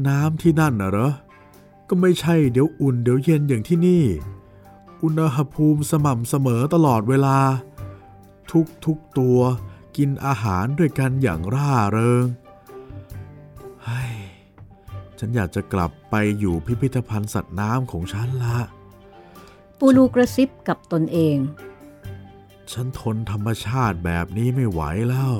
[0.06, 1.12] น้ำที่นั่นน่ะเหรอ
[1.88, 4.04] ก็ไม่ใช่เดี๋ยวอุ่นเดี๋ยวเย็นอย่างที่นี่
[5.02, 7.38] อุณหภูมิสม่ำเสมอตลอดเวลา
[8.84, 9.38] ทุกๆตัว
[9.96, 12.26] กินอาหารด้วยกันอย่างร่าเริง
[15.18, 18.58] ฉันอยากจะกลับไปอยู่พิพิธภัณฑ์สัตว์น้ำของฉันละ
[19.78, 21.36] ปูลูกระซิบกับตนเอง
[22.72, 25.34] ฉันทนธรรมชาติแบบนี้ไม่ไหวแล้ว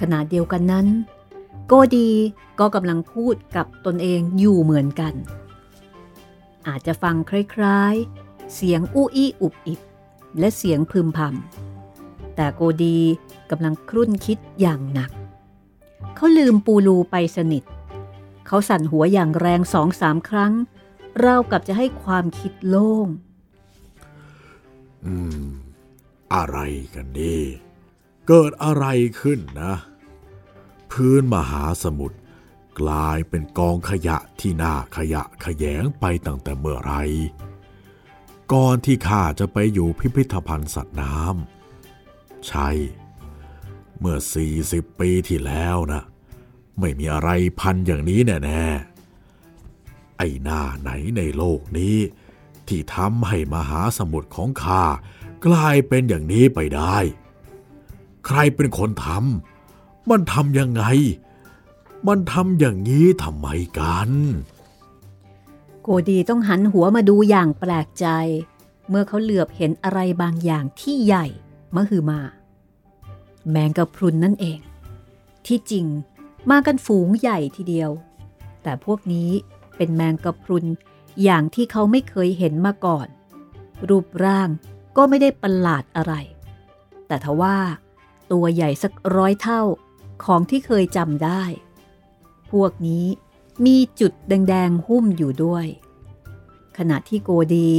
[0.00, 0.86] ขณะเดียวกันนั้น
[1.66, 2.10] โกดี
[2.60, 5.14] ก็กำลังพูดกับตนเองอยู่เหมือนกัน
[6.66, 7.32] อาจจะฟังค
[7.62, 9.80] ล้ายๆ เสียงอู้อี้อุบอิบ
[10.38, 12.98] และเสียงพึมพำแต่โกดี
[13.50, 15.10] กำลังครุ่นคิดอย่างหนัก
[16.14, 17.64] เขาลืมปูลูไปสนิท
[18.46, 20.52] เขาสั่นหัวอย่างแรงสองสามครั้ง
[21.24, 23.08] ราวกับจะให้ความคิดโล่ง
[25.06, 25.46] อืม
[26.34, 26.58] อะไร
[26.94, 27.38] กันดี
[28.30, 28.86] เกิดอะไร
[29.20, 29.74] ขึ้นนะ
[30.92, 32.18] พื้นมหาสมุทร
[32.80, 36.94] กลายเป็นกองขยะที่น่าขยะขยงไปตั้งแต่เมื่อไร
[38.52, 42.68] ก่อนที่ข้าจะไปอยู่พิพิธภัณฑ์สัตว์น้ำใช่
[43.98, 44.18] เมื่อ
[44.58, 46.02] 40 ปีที่แล้วนะ
[46.80, 51.96] ไม่มีอะไรพันอย่างนี้แน่ๆ ไอ้หน้าไหนในโลกนี้
[52.68, 54.84] ที่ทำให้มหาสมุทรของข้า
[55.46, 56.98] กลายเป็นอย่างนี้ไปได้
[58.28, 60.82] ใครเป็นคนทำมันทำยังไง
[62.08, 64.10] มันทำอย่างนี้ทำไมกัน
[65.82, 68.06] โกดีต้องหันหัวมาดูอย่างแปลกใจ
[68.88, 71.26] เมื่อเขาเหลือบเห็นอะไรบางอย่างที่ใหญ่
[71.74, 72.20] มหึมา
[73.50, 74.58] แมงกะพรุนนั่นเอง
[75.46, 75.86] ที่จริง
[76.50, 77.90] มากันฝูงใหญ่ทีเดียว
[78.62, 79.30] แต่พวกนี้
[79.76, 80.64] เป็นแมงกะพรุน
[81.22, 83.08] อย่างที่เขาไม่เคยเห็นมาก่อน
[83.88, 84.48] รูปร่าง
[84.96, 86.14] ก็ไม่ได้ประหลาดอะไร
[87.06, 87.56] แต่ทว่า
[88.32, 89.62] ตัวใหญ่สักร้อยเท่า
[90.24, 91.42] ของที่เคยจำได้
[92.50, 93.06] พวกนี้
[93.64, 95.66] มีจุดแดงๆหุ้มอยู่ด้วย
[96.78, 97.70] ขณะที่โกดี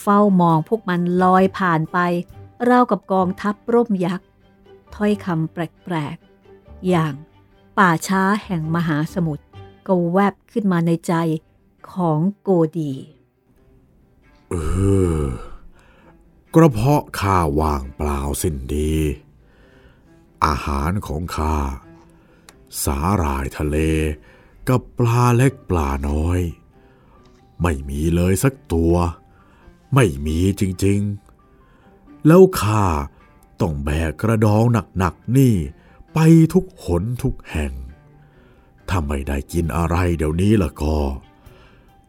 [0.00, 1.98] เฝ้ามองพวกมันลอยผ่านไป
[2.68, 4.26] ราวกับกองทัพร่มยักษ์
[4.94, 7.14] ถ้อยคำแปลกๆ อย่าง
[7.78, 9.44] ป่าช้าแห่งมหาสมุทร
[9.86, 11.14] ก็แวบขึ้นมาในใจ
[11.92, 12.92] ของโกดี
[14.50, 14.54] เอ
[15.18, 15.22] อ
[16.54, 18.92] กระเพาะข้าว่างเปล่าสิ้นดี
[20.44, 21.56] อาหารของข้า
[22.84, 23.76] สาหร่ายทะเล
[24.68, 26.40] กับปลาเล็กปลาน้อย
[27.62, 28.94] ไม่มีเลยสักตัว
[29.94, 32.84] ไม่มีจริงๆ แล้วข้า
[33.60, 34.64] ต้องแบกกระดอง
[34.98, 35.54] หนักๆนี่
[36.14, 36.18] ไป
[36.54, 37.72] ทุกหนทุกแห่ง
[38.88, 40.98] ถ้าไม่ได้กินอะไรเดี๋ยวนี้ล่ะก็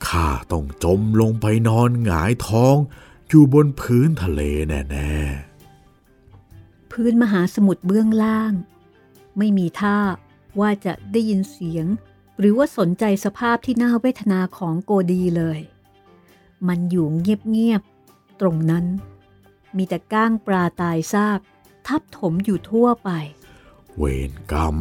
[0.08, 2.76] ข้าต้องจมลงไปนอนหงายท้อง
[3.28, 5.49] อยู่บนพื้นทะเลแน่ ๆ
[6.92, 8.54] พื้นมหาสมุทรเบื้องล่าง
[9.38, 10.00] ไม่มีท่า
[10.60, 11.86] ว่าจะได้ยินเสียง
[12.40, 15.60] หรือว่าสนใจสภาพที่น่าเวทนาของโกดีเลย
[16.68, 18.86] มันอยู่เงียบๆ ตรงนั้น
[19.78, 21.40] มีแต่ก้างปลาตายซาก
[21.88, 23.10] ทับถมอยู่ทั่วไป
[23.98, 24.78] เวรกรรม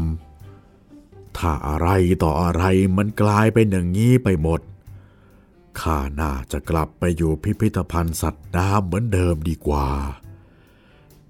[1.37, 1.89] ถ้าอะไร
[2.23, 2.63] ต่ออะไร
[2.97, 4.61] มันกลายเป็นอย่างนี้ไปหมด
[5.81, 9.89] ข้าน่าจะกลับไปอยู่พิพิธภัณฑ์สัตว์น้ำเหมือนเดิมดีกว่า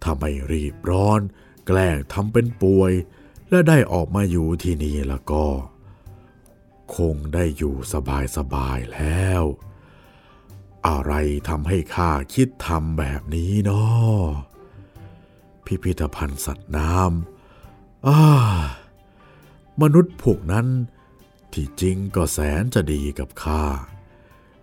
[0.03, 1.21] ถ้าไม่รีบร้อน
[1.67, 2.93] แกล้งทำเป็นป่วย
[3.49, 5.45] และได้ออกมาอยู่ที่นี่แล้วก็
[6.97, 7.75] คงได้อยู่
[8.37, 9.43] สบายๆแล้ว
[10.89, 11.13] อะไร
[11.49, 14.23] ทำให้ข้าคิดทำแบบนี้เนาะ
[15.65, 18.23] พิพิธภัณฑ์สัตว์น้ำอ้า
[19.81, 20.67] มนุษย์พวกนั้น
[21.53, 23.65] ที่จริงก็แสนจะดีกับข้า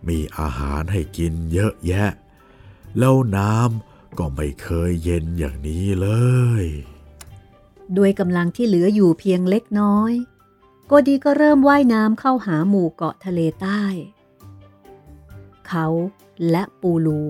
[0.07, 2.09] มีอาหารให้กินเยอะแยะ
[2.97, 6.07] แล้วน้ำ ก็ไม่เคยเย็นอย่างนี้เล
[6.63, 6.65] ย
[7.97, 10.13] ด้วยกำลังที่เหลืออยู่เพียงเล็กน้อย
[10.87, 13.83] โกดีก็เริ่มว่ายน้ำเข้าหาหมู่เกาะทะเลใต้
[15.67, 15.87] เขา
[16.49, 17.21] และปูลู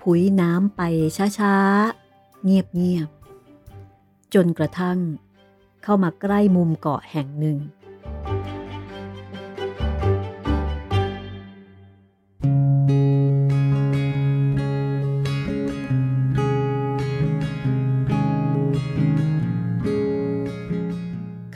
[0.00, 0.82] ผุยน้ำไป
[1.38, 4.98] ช้าๆ เงียบๆ จนกระทั่ง
[5.82, 7.58] เข้ามาใกล้มุมเกาะแห่งหนึ่ง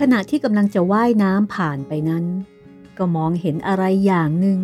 [0.04, 2.24] ขณะที่กำลังจะว่ายน้ำผ่านไปนั้น
[2.98, 4.58] ก็มองเห็นอะไรอย่างหนึ่ง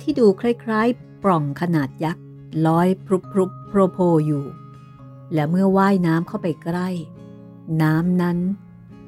[0.00, 2.24] ที่ดูคล้ายๆ ปล่องขนาดยักษ์
[2.66, 4.44] ลอยพรุบพรุบโพรโพอยู่
[5.34, 6.88] และเมื่อว่ายน้ำเข้าไปใกล้
[7.82, 8.38] น้ำนั้น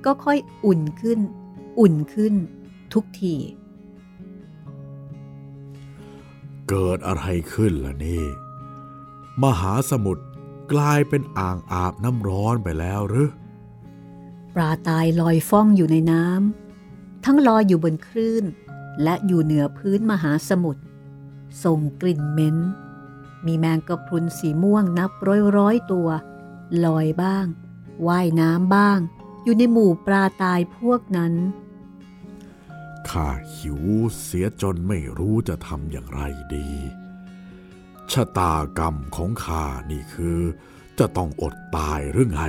[0.05, 1.21] ก็ค่อยอุ่นขึ้น
[1.81, 2.35] อุ่นขึ้น
[2.93, 3.35] ทุกที
[6.69, 8.25] เกิดอะไรขึ้นล่ะนี่
[9.43, 10.25] มหาสมุทร
[10.73, 13.29] กลายเป็นอ่างอาบน้ำร้อนไปแล้วหรือ
[14.55, 18.45] ปลาตายลอยฟ้องอยู่ในน้ำทั้งลอยอยู่บนคลื่น
[19.03, 20.83] และอยู่เหนือพื้นมหาสมุทร
[21.65, 22.57] ส่งกลิ่นเหม็น
[23.47, 26.09] มีแมงกะพรุนสีม่วงนับร้อยร้อยตัว
[26.85, 27.47] ลอยบ้าง
[28.07, 28.99] ว่ายน้ำบ้าง
[29.45, 31.35] อยู่ในหมู่ปลาตายพวกนั้น
[33.09, 33.81] ข้าหิว
[34.21, 36.21] เสียจนไม่รู้จะทำอย่างไร
[36.55, 36.69] ดี
[38.13, 40.39] ชะตากรรมของข้านี่คือ
[40.99, 42.43] จะต้องอดตายหรือไง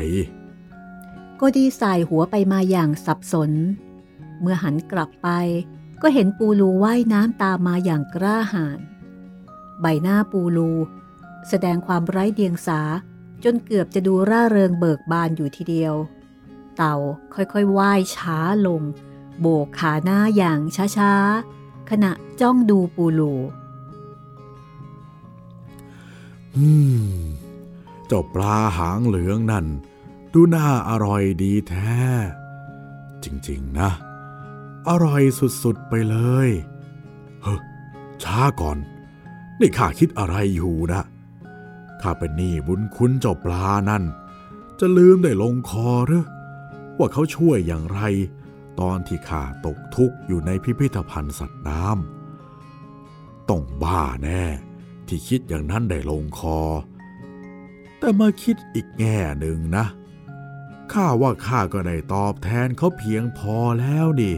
[1.40, 3.52] ก็ดีสายหัวไปมาอย่างสับสน
[4.42, 5.30] เมื่อหันกลับไป
[6.02, 8.80] ก็เห็นปูลูว่ายน้ำตามมาอย่างกล้าหาญ
[9.82, 10.72] ใบหน้าปูลู
[11.50, 12.82] แสดงความไร้เดียงสา
[13.44, 15.96] จนเกือบจะดูร่าเริงเบิกบานอยู่ทีเดียว
[16.78, 16.96] เต่า
[17.34, 18.82] ค่อยๆว่ายช้าลง
[19.40, 20.60] โบกขาหน้าอย่าง
[20.98, 23.34] ช้าๆ ขณะจ้องดูปูลู
[26.56, 26.68] อื
[27.06, 27.14] ม
[28.08, 29.66] เจ้าปลาหางเหลืองนั่น
[30.34, 32.00] ดูน่าอร่อยดีแท้
[33.24, 33.92] จริงๆนะ
[34.90, 35.24] อร่อย
[35.64, 36.18] สุดๆไปเล
[36.48, 36.50] ย
[37.44, 37.56] เฮ้
[38.24, 38.78] ช้าก่อน
[39.60, 41.04] นี่ข้าคิดอะไรอยู่นะ
[42.02, 44.04] ข้าเป็นหนี้บุญคุณเจ้าปลานั่น
[44.80, 46.26] จะลืมได้ลงคอหรือ
[46.98, 48.00] ว่าเขาช่วยอย่างไร
[48.80, 54.44] ตอนที่ข้าตกทุกข์อยู่ในพิพิธภัณฑ์สัตว์น้ำต้องบ้าแน่
[55.08, 56.60] ที่คิดอย่างนั้นได้ลงคอ
[58.00, 59.86] แต่มาคิดอีกแง่หนึ่งนะ
[60.94, 64.34] ข้าว่าข้าก็ได้ตอบแทนเขาเพียงพอแล้วดิ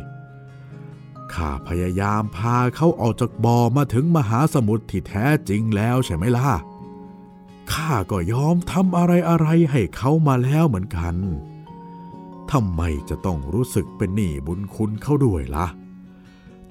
[1.34, 6.52] ข้าพยายามพาเขาออกจากบ่อมาถึงมหาสมุทรที่แท้จริงแล้วใช่ไหมล่ะ
[7.74, 11.16] ข้าก็ยอมทำอะไรอะไรให้เขามาแล้วเหมือนกัน
[12.52, 15.68] ทำไมจะต้องรู้สึกเป็นหนี้บุญคุณเขาด้วยละ่ะ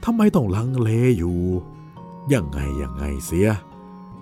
[0.05, 1.39] ทำไมต้องลังเลอยู่
[2.33, 3.49] ยังไงยังไงเสีย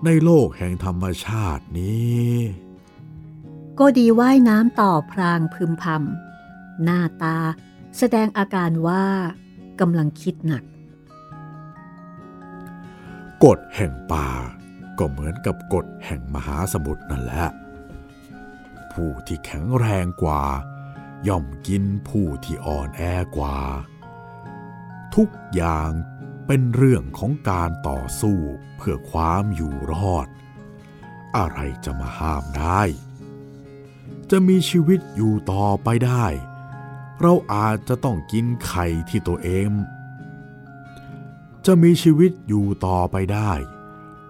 [0.04, 2.32] ในโลกแห่งธรรมชาตินี้
[3.78, 7.38] ก็ดีว่ายน้ำต่อพรางพึมพำหน้าตา
[7.98, 9.06] แสดงอาการว่า
[9.80, 10.64] กำลังคิดหนัก
[13.44, 14.28] กฎแห่งป่า
[14.98, 17.46] ก็เหมือนกับกฎแห่งมหาสมุทรนั่นแหละ
[18.92, 20.44] ผู้ที่แข็งแรงกว่า
[21.28, 23.02] ย่อมกินผู้ที่อ่อนแอ
[23.36, 23.60] กว่า
[25.14, 25.90] ทุกอย่าง
[26.46, 28.38] เป็นเรื่องของการต่อสู้
[28.76, 30.28] เพื่อความอยู่รอด
[31.36, 32.82] อะไรจะมาห้ามได้
[34.34, 36.26] จะมีชีวิตอยู่ต่อไปได้
[37.20, 39.70] เราอาจจะต้องกินไข่ที่ตัวเอง
[41.66, 43.52] จะมีชีวิตอยู่ต่อไปได้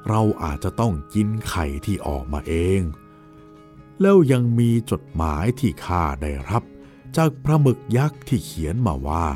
[0.08, 2.80] เราอาจจะต้องกินไข่ที่ออกมาเอง
[4.00, 6.62] แล้วยังมีจดหมายที่ข้าได้รับ
[7.16, 9.26] จากพระหมึกยักษ์ที่เขียนมาว่า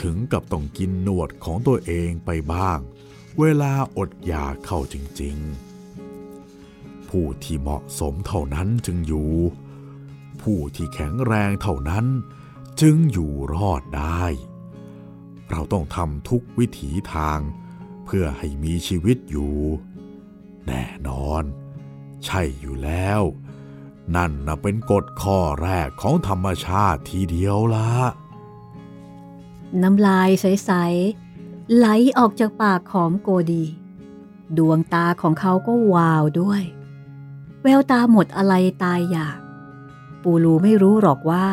[0.00, 2.78] ถึงกับต้องกินหนวดของตัวเองไปบ้าง
[3.40, 9.30] เวลาอดอยากเข้าจริง ๆผู้ที่เหมาะสมเท่านั้นจึงอยู่
[10.42, 12.06] ผู้ที่แข็งแรงเท่านั้น
[12.80, 14.24] จึงอยู่รอดได้
[15.50, 17.38] เราต้องทำทุกวิถีทาง
[18.04, 19.54] เพื่อให้มีชีวิตอยู่
[20.66, 21.42] แน่นอน
[22.24, 23.20] ใช่อยู่แล้ว
[24.16, 27.90] นั่นนะเป็นกฎข้อแรกของธรรมชาติทีเดียวละ
[29.82, 30.70] น้ำลายใส
[31.22, 31.86] ๆ ไหล
[32.18, 33.64] ออกจากปากของโกดี
[34.58, 36.62] ดวงตาของเขาก็วาวด้วย
[37.62, 39.38] แววตาหมดอะไรตายอยาก
[40.28, 41.46] ปูรูไม่รู้หรอกว่า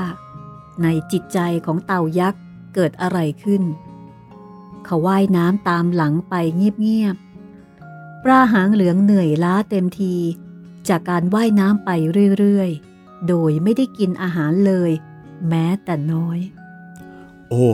[0.83, 2.41] ในจิตใจของเต่ายักษ์
[2.75, 3.63] เกิดอะไรขึ้น
[4.85, 10.15] เขาว่ายน้ำตามหลังไปเงียบๆปลาหางเหลืองเหนื่อยล้าเต็มที
[10.89, 11.89] จากการว่ายน้ำไป
[12.37, 14.91] เรื่อยๆ โดยไม่ได้กินอาหารเลย
[15.47, 16.39] แม้แต่น้อย
[17.49, 17.67] โอ้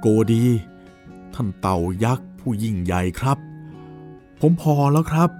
[0.00, 0.44] โกดี
[1.34, 3.38] ท่านเต่ายักษ์ผู้ยิ่งใหญ่ครับ
[4.40, 5.30] ผมพอแล้วครับ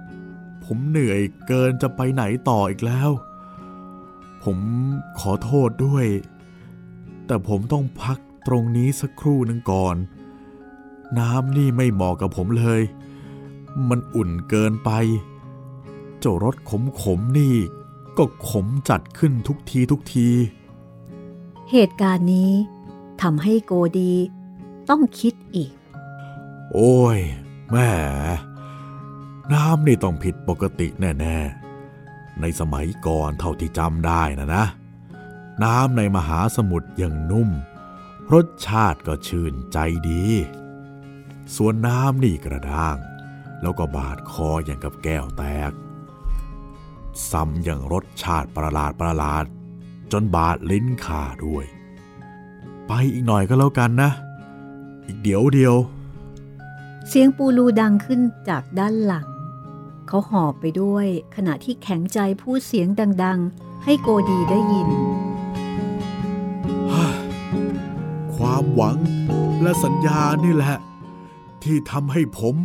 [0.63, 3.11] ผมเหนื่อยเกินจะไปไหนต่ออีกแล้ว
[4.43, 4.57] ผม
[5.19, 6.05] ขอโทษด้วย
[7.25, 9.95] แต่ผมต้องพักตรงนี้สักครู่หนึ่งก่อน
[11.19, 12.81] น้ำนี่ไม่เหมาะกับผมเลย
[13.89, 14.89] มันอุ่นเกินไป
[16.19, 17.55] เจ้ารสขมขมๆนี่
[18.17, 20.27] ก็ขมจัดขึ้นทุกทีทุกที
[21.71, 22.51] เหตุการณ์นี้
[23.21, 24.13] ทำให้โกดี
[24.89, 25.71] ต้องคิดอีก
[26.71, 27.19] โอ้ย
[27.71, 27.89] แม่
[29.53, 31.60] น้ำนี่ต้องผิดปกติแน่ ๆ
[32.41, 34.65] ในสมัยก่อนเท่าที่จำได้นะนะ
[35.63, 37.49] น้ำในมหาสมุทรยังนุ่ม
[38.33, 39.77] รสชาติก็ชื่นใจ
[40.09, 40.25] ดี
[41.55, 42.97] ส่วนน้ำนี่กระด้าง
[43.61, 45.71] แล้วก็บาดคออย่างกับแก้วแตก
[47.31, 49.45] ซ้ำอย่างรสชาติประหลาดประหลาด
[50.11, 51.65] จนบาดลิ้นขาด้วย
[52.87, 54.11] ไปอีกหน่อยก็แล้วกันนะ
[55.05, 55.75] อีกเดี๋ยวเดียว
[57.07, 59.27] เสียงปูรูดังขึ้นจากด้านหลัง
[60.13, 62.87] เขาหอบไปด้วยขณะที่แข็งใจพูดเสียง
[63.23, 64.89] ดัง ๆ ให้โกดีได้ยิน
[68.35, 68.97] ความหวัง
[69.61, 70.77] และสัญญานี่แหละ
[71.63, 72.55] ที่ทำให้ผม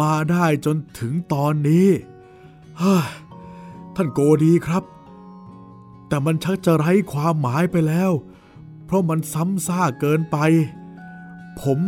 [0.00, 1.88] มาได้จนถึงตอนนี้
[3.94, 4.82] ท่านโกดีครับ
[6.08, 8.10] แต่มันชักจะไร้ความหมายไปแล้ว
[8.84, 10.36] เพราะมันซ้ำซ่ากเกินไป
[11.60, 11.80] ผม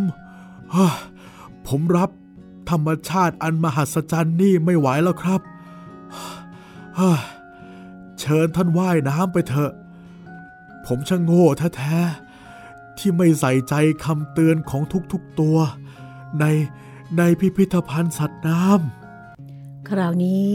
[1.69, 2.11] ผมรับ
[2.69, 5.41] ธรรมชาติอันมหัศจรรย์นี่ไม่ไหวแล้วครับ
[6.97, 7.21] เฮ้ย
[8.21, 9.73] เชิญท่านว่ายน้ำไปเถอะ
[10.87, 11.47] ผมช่างโง่
[11.77, 15.57] แท้ๆที่ไม่ใส่ใจคำเตือนของทุกๆตัว
[16.41, 16.45] ใน
[17.17, 18.63] ในพิพิธภัณฑ์สัตว์น้
[19.89, 20.47] คราวนี้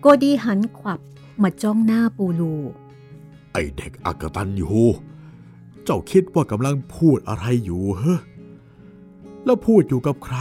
[0.00, 1.00] โกดีหันขวับ
[1.42, 4.86] มาจ้องหน้าปูรูำไอเด็กอักตันอยู่
[5.84, 8.16] เจ้าคิดว่ากำลังพูดอะไรอยู่เฮ้
[9.44, 10.38] แล้วพูดอยู่กับใคร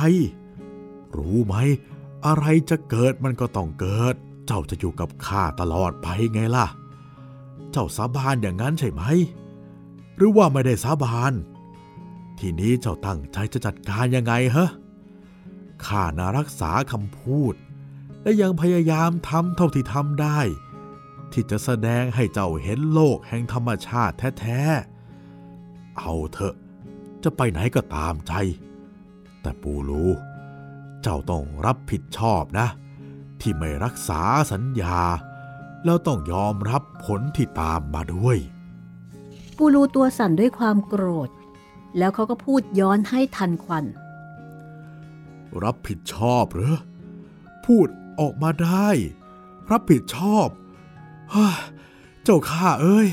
[1.20, 1.56] รู้ไหม
[2.26, 6.68] อะไรจะเกิดมันก็ต้องเกิด เจ้าจะอยู่กับข้าตลอดไปไงล่ะ
[7.72, 9.04] เจ้าสาบานอย่างนั้นใช่ไหม
[10.16, 11.34] หรือว่าไม่ได้สาบาน
[12.40, 14.70] ทีนี้เจ้าตั้งใจจะจัดการยังไงฮะ
[15.86, 17.54] ข้านารักษาคำพูด
[18.22, 20.40] และยังพยายามทำเท่าที่ทำได้
[21.32, 26.56] ที่จะแสดงให้เจ้าเห็นโลกแห่งธรรมชาติแท้ๆ เอาเถอะ
[27.24, 28.34] จะไปไหนก็ตามใจ
[29.42, 30.10] แต่ปูรู้
[31.02, 32.68] เจ้าต้องรับผิดชอบนะ
[33.42, 35.00] ที่ไม่รักษาสัญญา
[35.86, 38.38] แล้วต้องยอมรับผลที่ตามมาด้วย
[39.58, 41.30] ปูรูตัวสั่นด้วยความโกรธ
[41.98, 43.86] แล้วเขาก็พูดย้อนให้ทันควัน
[45.64, 46.80] รับผิดชอบเหรอ
[47.66, 47.88] พูด
[48.20, 48.88] ออกมาได้
[49.72, 50.48] รับผิดชอบ
[51.32, 51.58] เฮ้ย
[52.24, 53.08] เจ้าข้าเอ้ย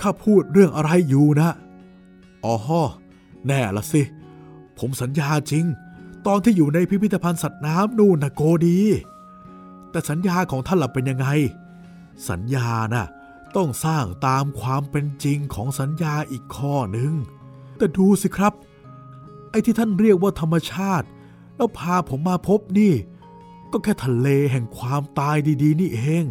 [0.00, 1.50] ข้าพูดเรื่องอะไรอยู่นะ
[2.44, 2.56] อ๋อ
[3.46, 4.02] แน่ละสิ
[4.78, 5.64] ผมสัญญาจริง
[6.26, 8.80] ตอนที่อยู่ในพิพิธภัณฑ์สัตว์น้ำนู่นนะโกดี
[9.90, 11.28] แต่สัญญาของท่านล่ะเป็นยังไง
[12.28, 13.06] สัญญาน่ะ
[13.56, 17.12] ต้องสร้างตามความเป็นจริงของสัญญาอีกข้อหนึ่ง
[17.76, 18.52] แต่ดูสิครับ
[19.50, 21.06] ไอ้ที่ท่านเรียกว่าธรรมชาติ
[21.56, 22.94] แล้วพาผมมาพบนี่
[23.72, 26.24] ก็แค่ทะเลแห่งความตายดีๆ นี่เอง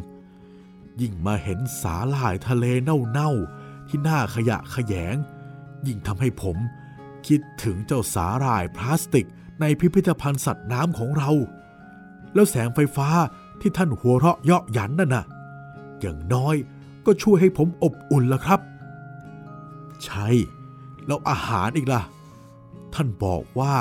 [1.02, 5.16] ยิ่งมาเห็นสาหร่ายทะเลเน่าๆ ที่น่าขยะขยง
[5.88, 6.58] ยิ่งทำให้ผม
[7.28, 9.28] คิดถึงเจ้าสาหร่ายพลาสติก
[9.62, 11.30] ในพิพิธภัณฑ์สัตว์น้ำของเรา
[12.34, 13.10] แล้วแสงไฟฟ้า
[13.62, 15.26] ที่ท่านหัวเราะเยาะหยันนั่นน่ะ
[15.99, 16.56] อย่างน้อย
[17.06, 18.60] ก็ช่วยให้ผมอบอุ่นละครับ
[20.03, 20.28] ใช่
[21.08, 22.01] แล้วอาหารอีกล่ะ
[22.93, 23.76] ท่านบอกว่า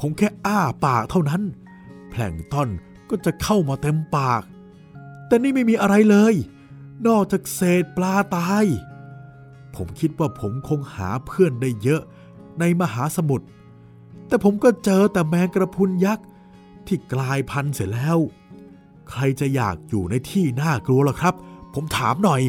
[0.00, 1.42] ผมแค่อ้าปากเท่านั้น
[2.10, 2.68] แพลงต้น
[3.10, 4.42] ก็จะเข้ามาเต็มปาก
[5.26, 6.34] แต่นี่ไม่มีอะไรเลย
[7.06, 8.64] นอกจากเศษปลาตาย
[9.76, 12.02] ผมคิดว่าผมคงหาเพื่อนได้เยอะ
[12.60, 13.46] ในมหาสมุทร
[14.28, 16.26] แต่ผมก็เจอแต่แมงกระพุนยักษ์
[16.86, 18.18] ที่กลายพันธุ์เสร็จแล้ว
[19.10, 21.34] ใครจะอยากอยู่ในที่น่ากลัวล่ะครับ
[21.74, 22.42] ผมถามหน่อย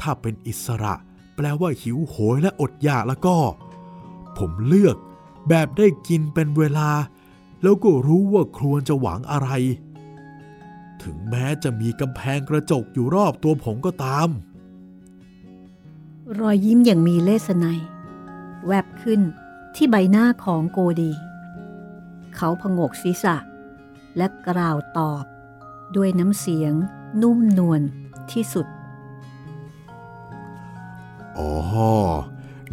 [0.00, 0.94] ถ้าเป็นอิสระ
[1.36, 3.36] แปลว่าหิวโหยและอดอยากแล้วก็
[4.38, 4.96] ผมเลือก
[5.48, 6.90] แบบได้กินเป็นเวลา
[7.62, 9.48] แล้วก็รู้ว่าครวรจะหวังอะไร
[11.02, 14.28] ถึงแม้จะมีกำแพงกระจกอยู่รอบตัวผมก็ตาม
[16.38, 17.80] รอยยิ้มอย่างมีเลสไนย
[18.66, 19.20] แวบขึ้น
[19.76, 21.12] ที่ใบหน้าของโกดี
[22.34, 23.36] เขาพงกศีรษะ
[24.16, 25.24] และกล่าวตอบ
[25.96, 26.74] ด้วยน้ำเสียง
[27.22, 27.80] นุ่มนวล
[28.32, 28.66] ที่สุด
[31.38, 31.52] อ๋อ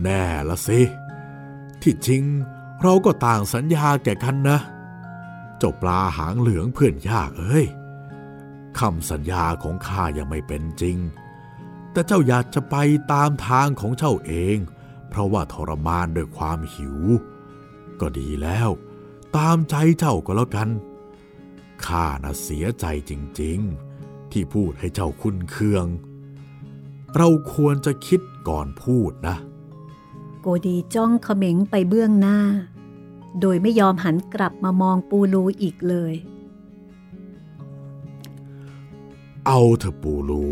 [0.04, 0.82] แน่ละสิ
[1.82, 2.24] ที่จริง
[2.82, 4.58] เราก็ต่างสัญญาแก่กันนะ
[5.58, 7.66] เจ้าปลาหางเหลืองเพื่อนยากเอ้ย
[8.80, 10.98] คำสัญญาของข้ายังไม่เป็นจริง
[11.92, 12.76] แต่เจ้าอยากจะไป
[13.12, 14.58] ตามทางของเจ้าเอง
[15.14, 16.98] เพราะว่าทรมานด้วยความหิว
[18.02, 18.70] ก็ดีแล้ว
[19.36, 20.70] ตามใจเจ้าก็แล้วกัน
[21.86, 23.12] ข้าน่ะเสียใจจ
[23.42, 25.86] ริงๆ ที่พูดให้เจ้าคุ้นเคือง
[27.16, 29.38] เราควรจะคิดก่อนพูดนะ
[30.42, 32.40] โกดีจ้องเขม็งไปเบื้องหน้า
[33.42, 36.14] โดยไม่ยอมหันกลับมามองปูรูอีกเลย
[39.48, 40.46] เอาเถอะปูรู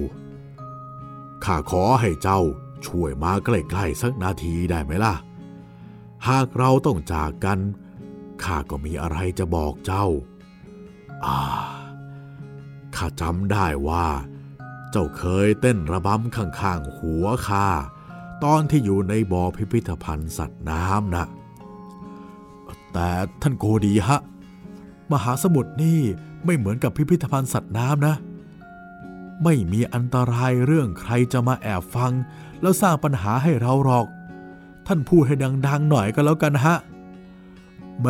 [1.44, 2.42] ข้าขอให้เจ้า
[2.88, 5.16] ช่วยมาใกล้ๆสักนาทีได้ไหมล่ะ
[6.28, 7.60] หากเราต้องจากกัน
[8.44, 10.06] ข้าก็มีอะไรจะบอกเจ้า
[11.26, 11.40] อ่า
[12.96, 14.06] ข้าจำได้ว่า
[14.92, 17.68] เจ้าเคยเต้นระบำข้างๆหัวข้า
[18.44, 21.26] ตอนที่อยู่ในบ่อพิพิธภัณฑ์สัตว์น้ำนะ
[22.94, 23.10] แต่
[23.42, 24.20] ท่านโกดีฮะ
[25.12, 26.00] มหาสมุทรนี่
[26.46, 28.16] ไม่เหมือนกับพิพิธภัณฑ์สัตว์น้ำนะ
[29.44, 32.12] ไม่มีอันตรายเรื่องใครจะมาแอบฟัง
[32.62, 34.08] แล้วสร้างปัญหาให้เราหรอก
[34.88, 35.36] ท่านพูดให้
[35.68, 36.76] ดัง ๆ หน่อยก็แล้วกันฮะ
[38.00, 38.08] แหม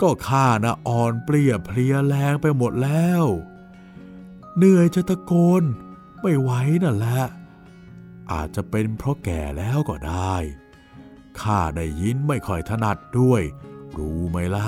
[0.00, 3.24] ก็ข้านะอ่อนเปลี่ยเพลียแรงไปหมดแล้ว
[4.56, 5.62] เหนื่อยจะตะโกน
[6.22, 6.50] ไม่ไหว
[6.84, 7.22] นั่นแหละ
[8.32, 10.34] อาจจะเป็นเพราะแก่แล้วก็ได้
[11.40, 13.42] ข้าได้ยินไม่ค่อยถนัดด้วย
[13.96, 14.64] รู้ไหมล่ะ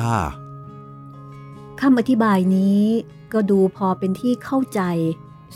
[1.80, 2.84] คำอธิบายนี้
[3.32, 4.80] ก็ดูพอเป็นที่เข้าใจ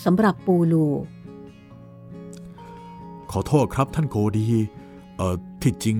[0.05, 0.87] สำหรับปูลู
[3.31, 4.47] ขอโทษครับท่านโกดี
[5.17, 5.97] เอ่อที่จริง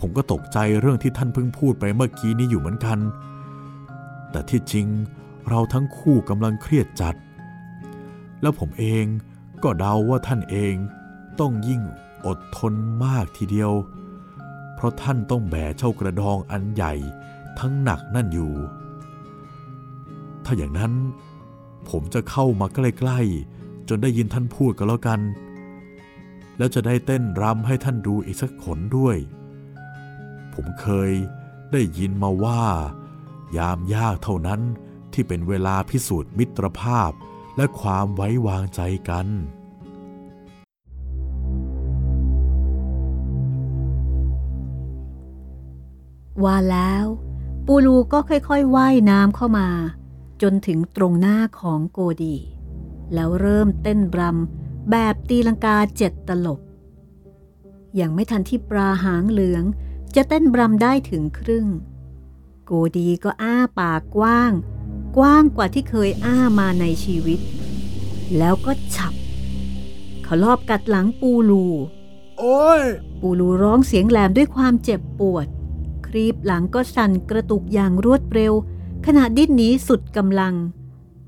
[0.00, 2.98] ผมก็ตกใจเรื่องที่ท่านเพิ่งพูดไปเมื่อกี้นี้อยู่เหมือนกัน
[4.30, 4.86] แต่ที่จริง
[5.48, 7.14] เราทั้งคู่กำลังเครียดจัด
[8.42, 9.04] แล้วผมเอง
[9.62, 10.74] ก็เดาว่าท่านเอง
[11.40, 11.82] ต้องยิ่ง
[12.26, 13.72] อดทนมากทีเดียว
[14.74, 16.92] เพราะท่านต้องแบกเจ้ากระดองอันใหญ่
[17.58, 18.52] ทั้งหนักนั่นอยู่
[20.44, 20.92] ถ้าอย่างนั้น
[21.88, 25.20] ผมจะเข้ามาใกล้ๆ จนได้ยินท่านพูดก็แล้วกัน
[26.58, 29.16] แล้วจะได้เต้นรำให้ท่านดูอีกสักขนด้วย
[30.54, 31.12] ผมเคย
[31.72, 32.62] ได้ยินมาว่า
[33.56, 34.60] ยามยากเท่านั้น
[35.12, 37.10] ที่เป็นเวลาพิสูจน์มิตรภาพ
[37.56, 39.26] และความไว้วางใจกัน
[46.44, 47.04] ว่าแล้ว
[47.66, 49.68] ปูลูก็ค่อยๆว่ายน้ำเข้ามา
[50.42, 52.36] จนถึงตรงหน้าของโกดี
[53.14, 56.60] แล้วเริ่มเต้นรำแบบตีลังกาเจ็ดตลบ
[57.94, 59.64] อย่างไม่ทันที่ปลาหางเหลือง
[60.14, 61.66] จะเต้นรำได้ถึงครึ่ง
[62.64, 64.52] โกดีก็อ้าปากกว้าง
[65.16, 67.40] กว้างกว่าที่เคยอ้ามาในชีวิต
[68.38, 69.14] แล้วก็ฉับ
[70.22, 71.64] เขาลอบกัดหลังปูลู
[72.38, 72.82] โอ้ย
[73.20, 75.46] ปูลูร้องเสียงแหลมด้วยความเจ็บปวด
[76.06, 78.52] ครีบหลังก็สั่นกระตุกอย่างรวดเร็ว
[79.06, 80.54] ขณะดิ้นหนีสุดกำลัง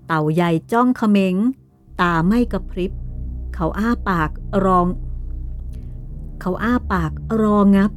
[0.07, 1.37] เต่าใหญ่จ้องเขม็ง
[2.01, 2.93] ตาไม่กระพริบ
[3.55, 4.31] เขาอ้าปาก
[4.64, 4.87] รอง
[6.41, 7.91] เขาอ้าปากรองับ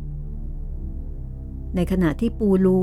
[1.75, 2.81] ในขณะที่ปูลู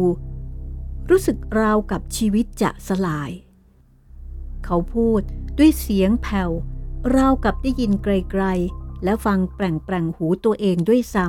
[1.10, 3.30] รู้สึกราวกับชีวิตจะสลาย
[4.64, 5.20] เขาพูด
[5.58, 6.50] ด้วยเสียงแผ่ว
[7.16, 11.26] ราวกับได้ยินไกลๆ และฟังแปลงๆหูตัวเองด้วยซ้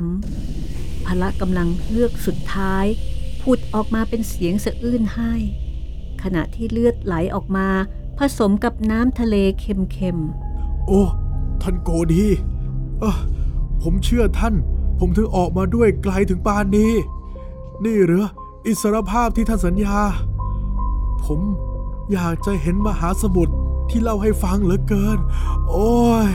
[0.52, 2.86] ำพละกำลังเลือกสุดท้าย
[3.42, 5.32] พูดออกมาเป็นเสียงสะอื้นให้
[6.22, 7.68] ขณะที่เลือดไหลออกมา
[8.18, 11.02] ผสมกับน้ำทะเลเค็มๆ โอ้
[11.62, 12.24] ท่านโกดี
[13.00, 13.18] เออ
[13.82, 14.54] ผมเชื่อท่าน
[14.98, 16.92] ผมถึงออกมาด้วยไกลถึงปานนี้
[17.84, 18.26] นี่เหรอ
[18.66, 19.98] อิสรภาพที่ท่านสัญญา
[21.24, 21.40] ผม
[22.12, 23.54] อยากจะเห็นมหาสมุทร
[23.90, 25.18] ที่เล่าให้ฟังเหลือเกิน
[25.68, 26.28] โอ้ย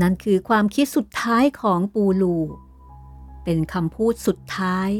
[0.00, 2.36] นั่นคือความคิดสุดท้ายของปูลู
[3.44, 4.90] เป็นคำพูดสุดท้าย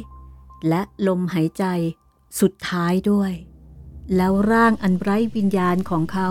[0.69, 1.65] และลมหายใจ
[2.41, 3.33] สุดท้ายด้วย
[4.17, 6.31] แล้วร่างอันไร้วิญญาณของเขา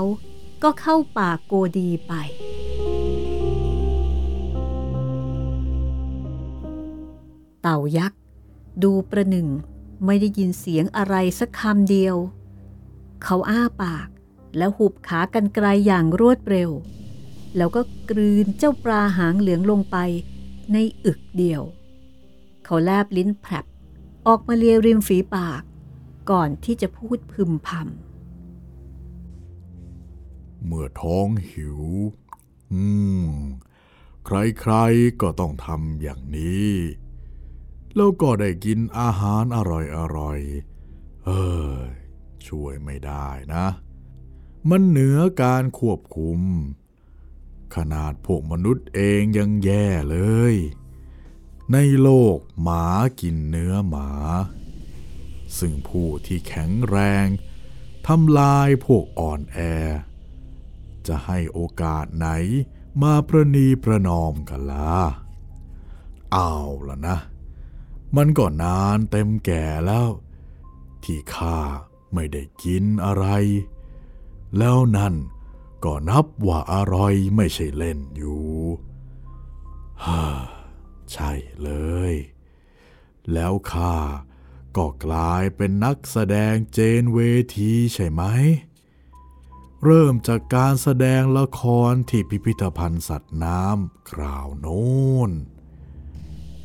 [0.64, 2.14] ก็เข้าปากโกดีไป
[7.62, 8.20] เต่ายักษ์
[8.84, 9.48] ดูประหนึ่ง
[10.06, 12.16] ไม่ได้ยินเสียงอะไรสักคำเดียว
[13.24, 14.08] เขาอ้าปาก
[14.58, 16.70] แล้วหุบขากันไกลอย่างรวดเร็ว
[17.58, 19.98] แล้วก็กลืนเจ้าปลาหางเหลืองลงไป
[20.74, 21.62] ในอึกเดียว
[22.66, 23.66] เขาแลบลิ้นแผลบ
[24.28, 25.62] ออกมาเลียริมฝีปาก
[26.32, 31.82] ก่อนที่จะพูดพึมพำ เมื่อท้องหิว
[32.72, 32.84] อื
[33.24, 33.28] ม
[34.26, 36.74] ใครๆก็ต้องทำอย่างนี้
[37.96, 39.58] แล้วก็ได้กินอาหารอ
[40.18, 41.30] ร่อยๆ เอ
[41.70, 41.74] อ
[42.48, 43.66] ช่วยไม่ได้นะ
[44.70, 46.40] มันเหนือการควบคุม
[47.76, 50.18] ขนาดพวกมนุษย์เองยังแย่เล
[50.54, 50.56] ย
[51.74, 52.86] ในโลกหมา
[53.22, 54.10] กินเนื้อหมา
[55.58, 57.28] ซึ่งผู้ที่แข็งแรง
[58.08, 59.58] ทำลายพวกอ่อนแอ
[61.08, 62.28] จะให้โอกาสไหน
[63.02, 64.98] มาประนีประนอมกันล่ะ
[66.34, 66.54] เอา
[66.88, 67.18] ละนะ
[68.16, 70.10] มันก็นานเต็มแก่แล้ว
[71.04, 71.58] ที่ข้า
[72.14, 73.26] ไม่ได้กินอะไร
[74.58, 75.14] แล้วนั่น
[75.84, 78.46] ก็นับว่าอร่อยไม่ใช่เล่นอยู่
[80.06, 80.26] ฮ่า
[81.12, 81.32] ใช่
[81.64, 81.72] เล
[82.12, 82.14] ย
[83.34, 83.96] แล้วข้า
[84.78, 87.20] ก็กลายเป็นนักแสดงเจนเว
[87.58, 88.24] ทีใช่ไหม
[89.84, 94.84] เริ่มจากการแสดงละครที่พิพิธภัณฑ์สัตว์น้ำคราวโน้
[95.30, 95.32] น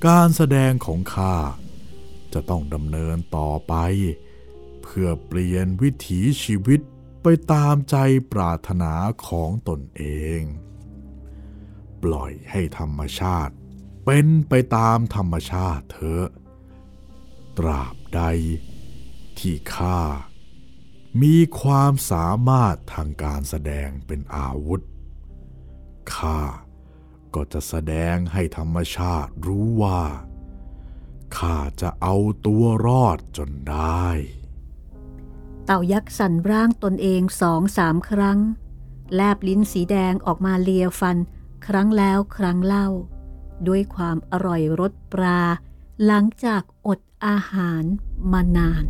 [0.07, 1.37] การแสดงของข้า
[2.33, 3.75] จะต้องดำเนินต่อไป
[4.83, 6.81] เพื่อเปลี่ยนวิถีชีวิต
[7.31, 7.97] ไปตามใจ
[8.33, 8.93] ปรารถนา
[9.27, 10.03] ของตนเอ
[10.39, 10.41] ง
[12.03, 13.55] ปล่อยให้ธรรมชาติ
[14.05, 16.29] เป็นไปตามธรรมชาติเถอะ
[17.59, 18.23] ตราบใด
[19.39, 20.01] ที่ข้า
[21.23, 24.81] มีความสามารถทางการแสดงเป็นอาวุธ
[26.15, 26.41] ข้า
[27.35, 30.03] ก็จะแสดงให้ธรรมชาติรู้ว่า
[31.39, 32.17] ข้าจะเอา
[32.47, 34.07] ตัวรอดจนได้
[35.71, 38.39] เต่ายักษ์สั่นร่างตนเองสองสามครั้ง
[39.15, 41.17] แลบลิ้นสีแดงออกมาเลียฟัน
[41.67, 42.89] ครั้งแล้วครั้งเล่า
[43.69, 45.41] ด้วยความอร่อยรสปลา
[46.05, 47.85] หลังจากอดอาหาร
[48.33, 48.85] มานาน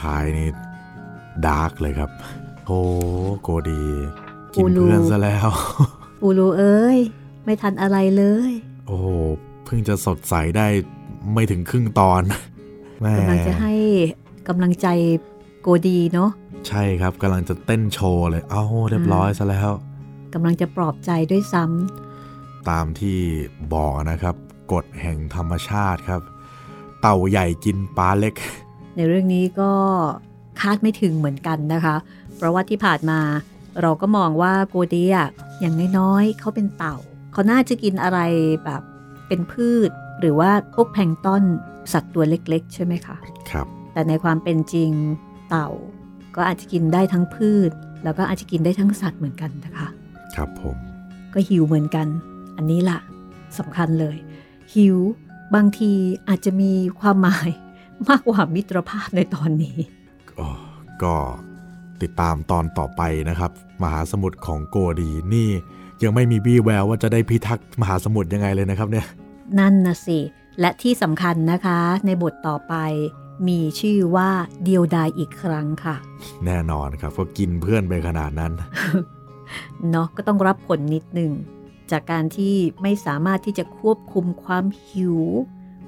[0.00, 0.48] ท้ายนี่
[1.46, 2.10] dark เลยครับ
[2.66, 2.80] โอ้
[3.42, 3.82] โกดี
[4.54, 5.48] กินเพื่อนซะแล้ว
[6.20, 6.98] ปูรูเอ้ย
[7.44, 8.52] ไม่ทันอะไรเลย
[8.86, 8.98] โอ้
[9.64, 10.66] เพิ่งจะสดใสได้
[11.32, 12.22] ไม่ถึงครึ่งตอน
[13.18, 13.74] กำลังจะให้
[14.48, 14.86] กำลังใจ
[15.62, 16.30] โกดีเนาะ
[16.68, 19.70] ใช่ครับกำลังจะเต้นโชว์เลย เอ้าเรียบร้อยซะแล้ว
[20.34, 23.18] กำลังจะปลอบใจด้วยซ้ำตามที่
[23.74, 24.36] บอกนะครับ
[24.72, 26.22] กฎแห่งธรรมชาติครับ
[27.00, 28.34] เต่าใหญ่กินปลาเล็ก
[28.96, 29.72] ในเรื่องนี้ก็
[30.60, 31.96] คาดไม่ถึงเหมือนกันนะคะ
[32.36, 33.20] เพราะว่าที่ผ่านมา
[33.80, 35.16] เราก็มองว่าโกเดีย
[35.60, 36.96] อย่างน้อยๆเขาเป็นเต่า
[37.32, 38.18] เขาน่าจะกินอะไร
[38.64, 38.82] แบบ
[39.28, 39.90] เป็นพืช
[40.20, 41.42] หรือว่าพวกแพงต้น
[41.92, 43.16] สัตว์ตัวเล็ก ๆ ใช่ไหมคะ
[43.50, 44.90] ครับ แต่ในความเป็นจริง
[45.50, 45.68] เต่า
[46.36, 47.70] ก็อาจจะกินได้ทั้งพืช
[48.04, 49.88] แล้วก็อาจจะกินได้ทั้งสัตว์เหมือนกันนะคะ
[50.36, 50.76] ครับผม
[51.34, 52.06] ก็หิวเหมือนกัน
[52.56, 52.98] อันนี้ล่ะ
[53.58, 54.16] สำคัญเลย
[54.74, 54.96] หิว
[55.54, 55.92] บางที
[56.28, 57.50] อาจจะมีความหมาย
[58.10, 59.76] มากกว่ามิตรภาพในตอนนี้
[61.02, 61.14] ก็
[62.02, 63.50] ติดตามตอนต่อไปนะครับ
[63.82, 65.48] มหาสมุทรของโกดีนี่
[66.02, 69.06] ยังไม่มีบี้แววว่าจะได้พิทักษ์มหาสมุทรยังไงเลยนะครับเนี่ย
[69.58, 70.18] นั่นนะสิ
[70.60, 72.74] และที่สำคัญนะคะ ในบทต่อไป
[73.48, 74.30] มีชื่อว่า
[74.64, 75.96] เดียวดายอีกครั้งค่ะ
[76.46, 78.52] แน่นอนครับก็กินเพื่อนไปขนาดนั้น
[79.90, 81.32] เนาะก็ต้องรับผลนิดหนึ่ง
[81.90, 85.18] จากการที่ไม่สามารถที่จะควบคุมความหิว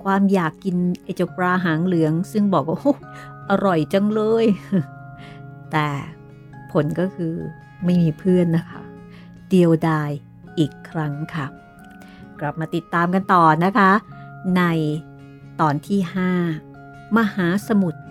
[0.05, 2.95] ความอยากกินไอเจ้าปลาหางเหลือง ซึ่งบอกว่าโอ้
[3.51, 4.45] อร่อยจังเลย
[5.73, 5.89] แต่
[6.73, 7.35] ผลก็คือ
[7.85, 8.83] ไม่มีเพื่อนนะคะ
[9.51, 10.11] เดียวดาย
[10.59, 11.47] อีกครั้งค่ะ
[12.41, 13.91] กลับมาติดตามกันต่อนะคะ
[14.57, 14.63] ใน
[15.61, 16.01] ตอนที่
[16.59, 18.03] 5 มหาสมุทร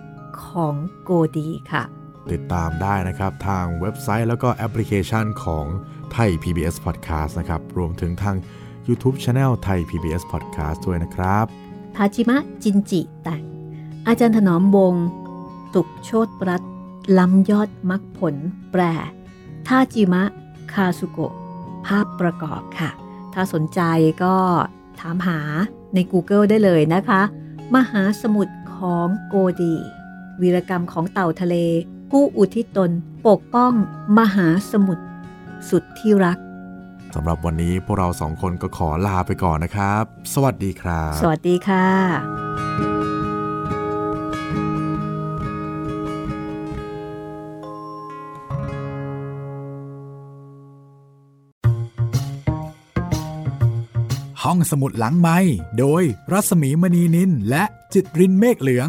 [0.46, 1.84] ของโกดีค่ะ
[2.32, 5.66] ติดตามได้นะครับทางเว็บไซต์แล้วก็แอปพลิเคชันของ
[6.12, 8.36] ไทย PBS Podcast นะครับ รวมถึงทาง
[8.88, 11.46] YouTube Channel ไทย PBS Podcast ด้วยนะครับ
[11.94, 13.42] ทาจิมะจินจิแต่ง
[14.06, 14.94] อาจารย์ถนอมวง
[15.74, 16.62] ตุกโชตรัต
[17.18, 18.34] ล้ำยอดมักผล
[18.70, 18.82] แปร
[19.66, 20.22] ทาจิมะ
[20.72, 21.32] คาสุโกะ
[21.86, 22.90] ภาพประกอบค่ะ
[23.32, 23.80] ถ้าสนใจ
[24.24, 24.36] ก็
[25.00, 25.38] ถามหา
[25.94, 27.20] ใน Google ได้เลยนะคะ
[27.74, 29.74] มหาสมุทรของโกดี
[30.40, 31.56] วีรกรรมของเต่าทะเล
[32.10, 32.90] ผู้อุทิศตน
[33.26, 33.72] ปกป้อง
[34.18, 35.04] มหาสมุทร
[35.68, 36.38] สุดที่รัก
[37.14, 40.02] สำหรับวันนี้พวกเราสองคนก็ขอลาไปก่อนนะครับ
[40.34, 41.86] สวัสดีครับ สวัสดีค่ะ
[54.42, 55.38] ห้องสมุดหลังไม้
[55.78, 56.02] โดย
[56.32, 58.88] รัสมีมณีนินและจิตรินเมฆเหลือง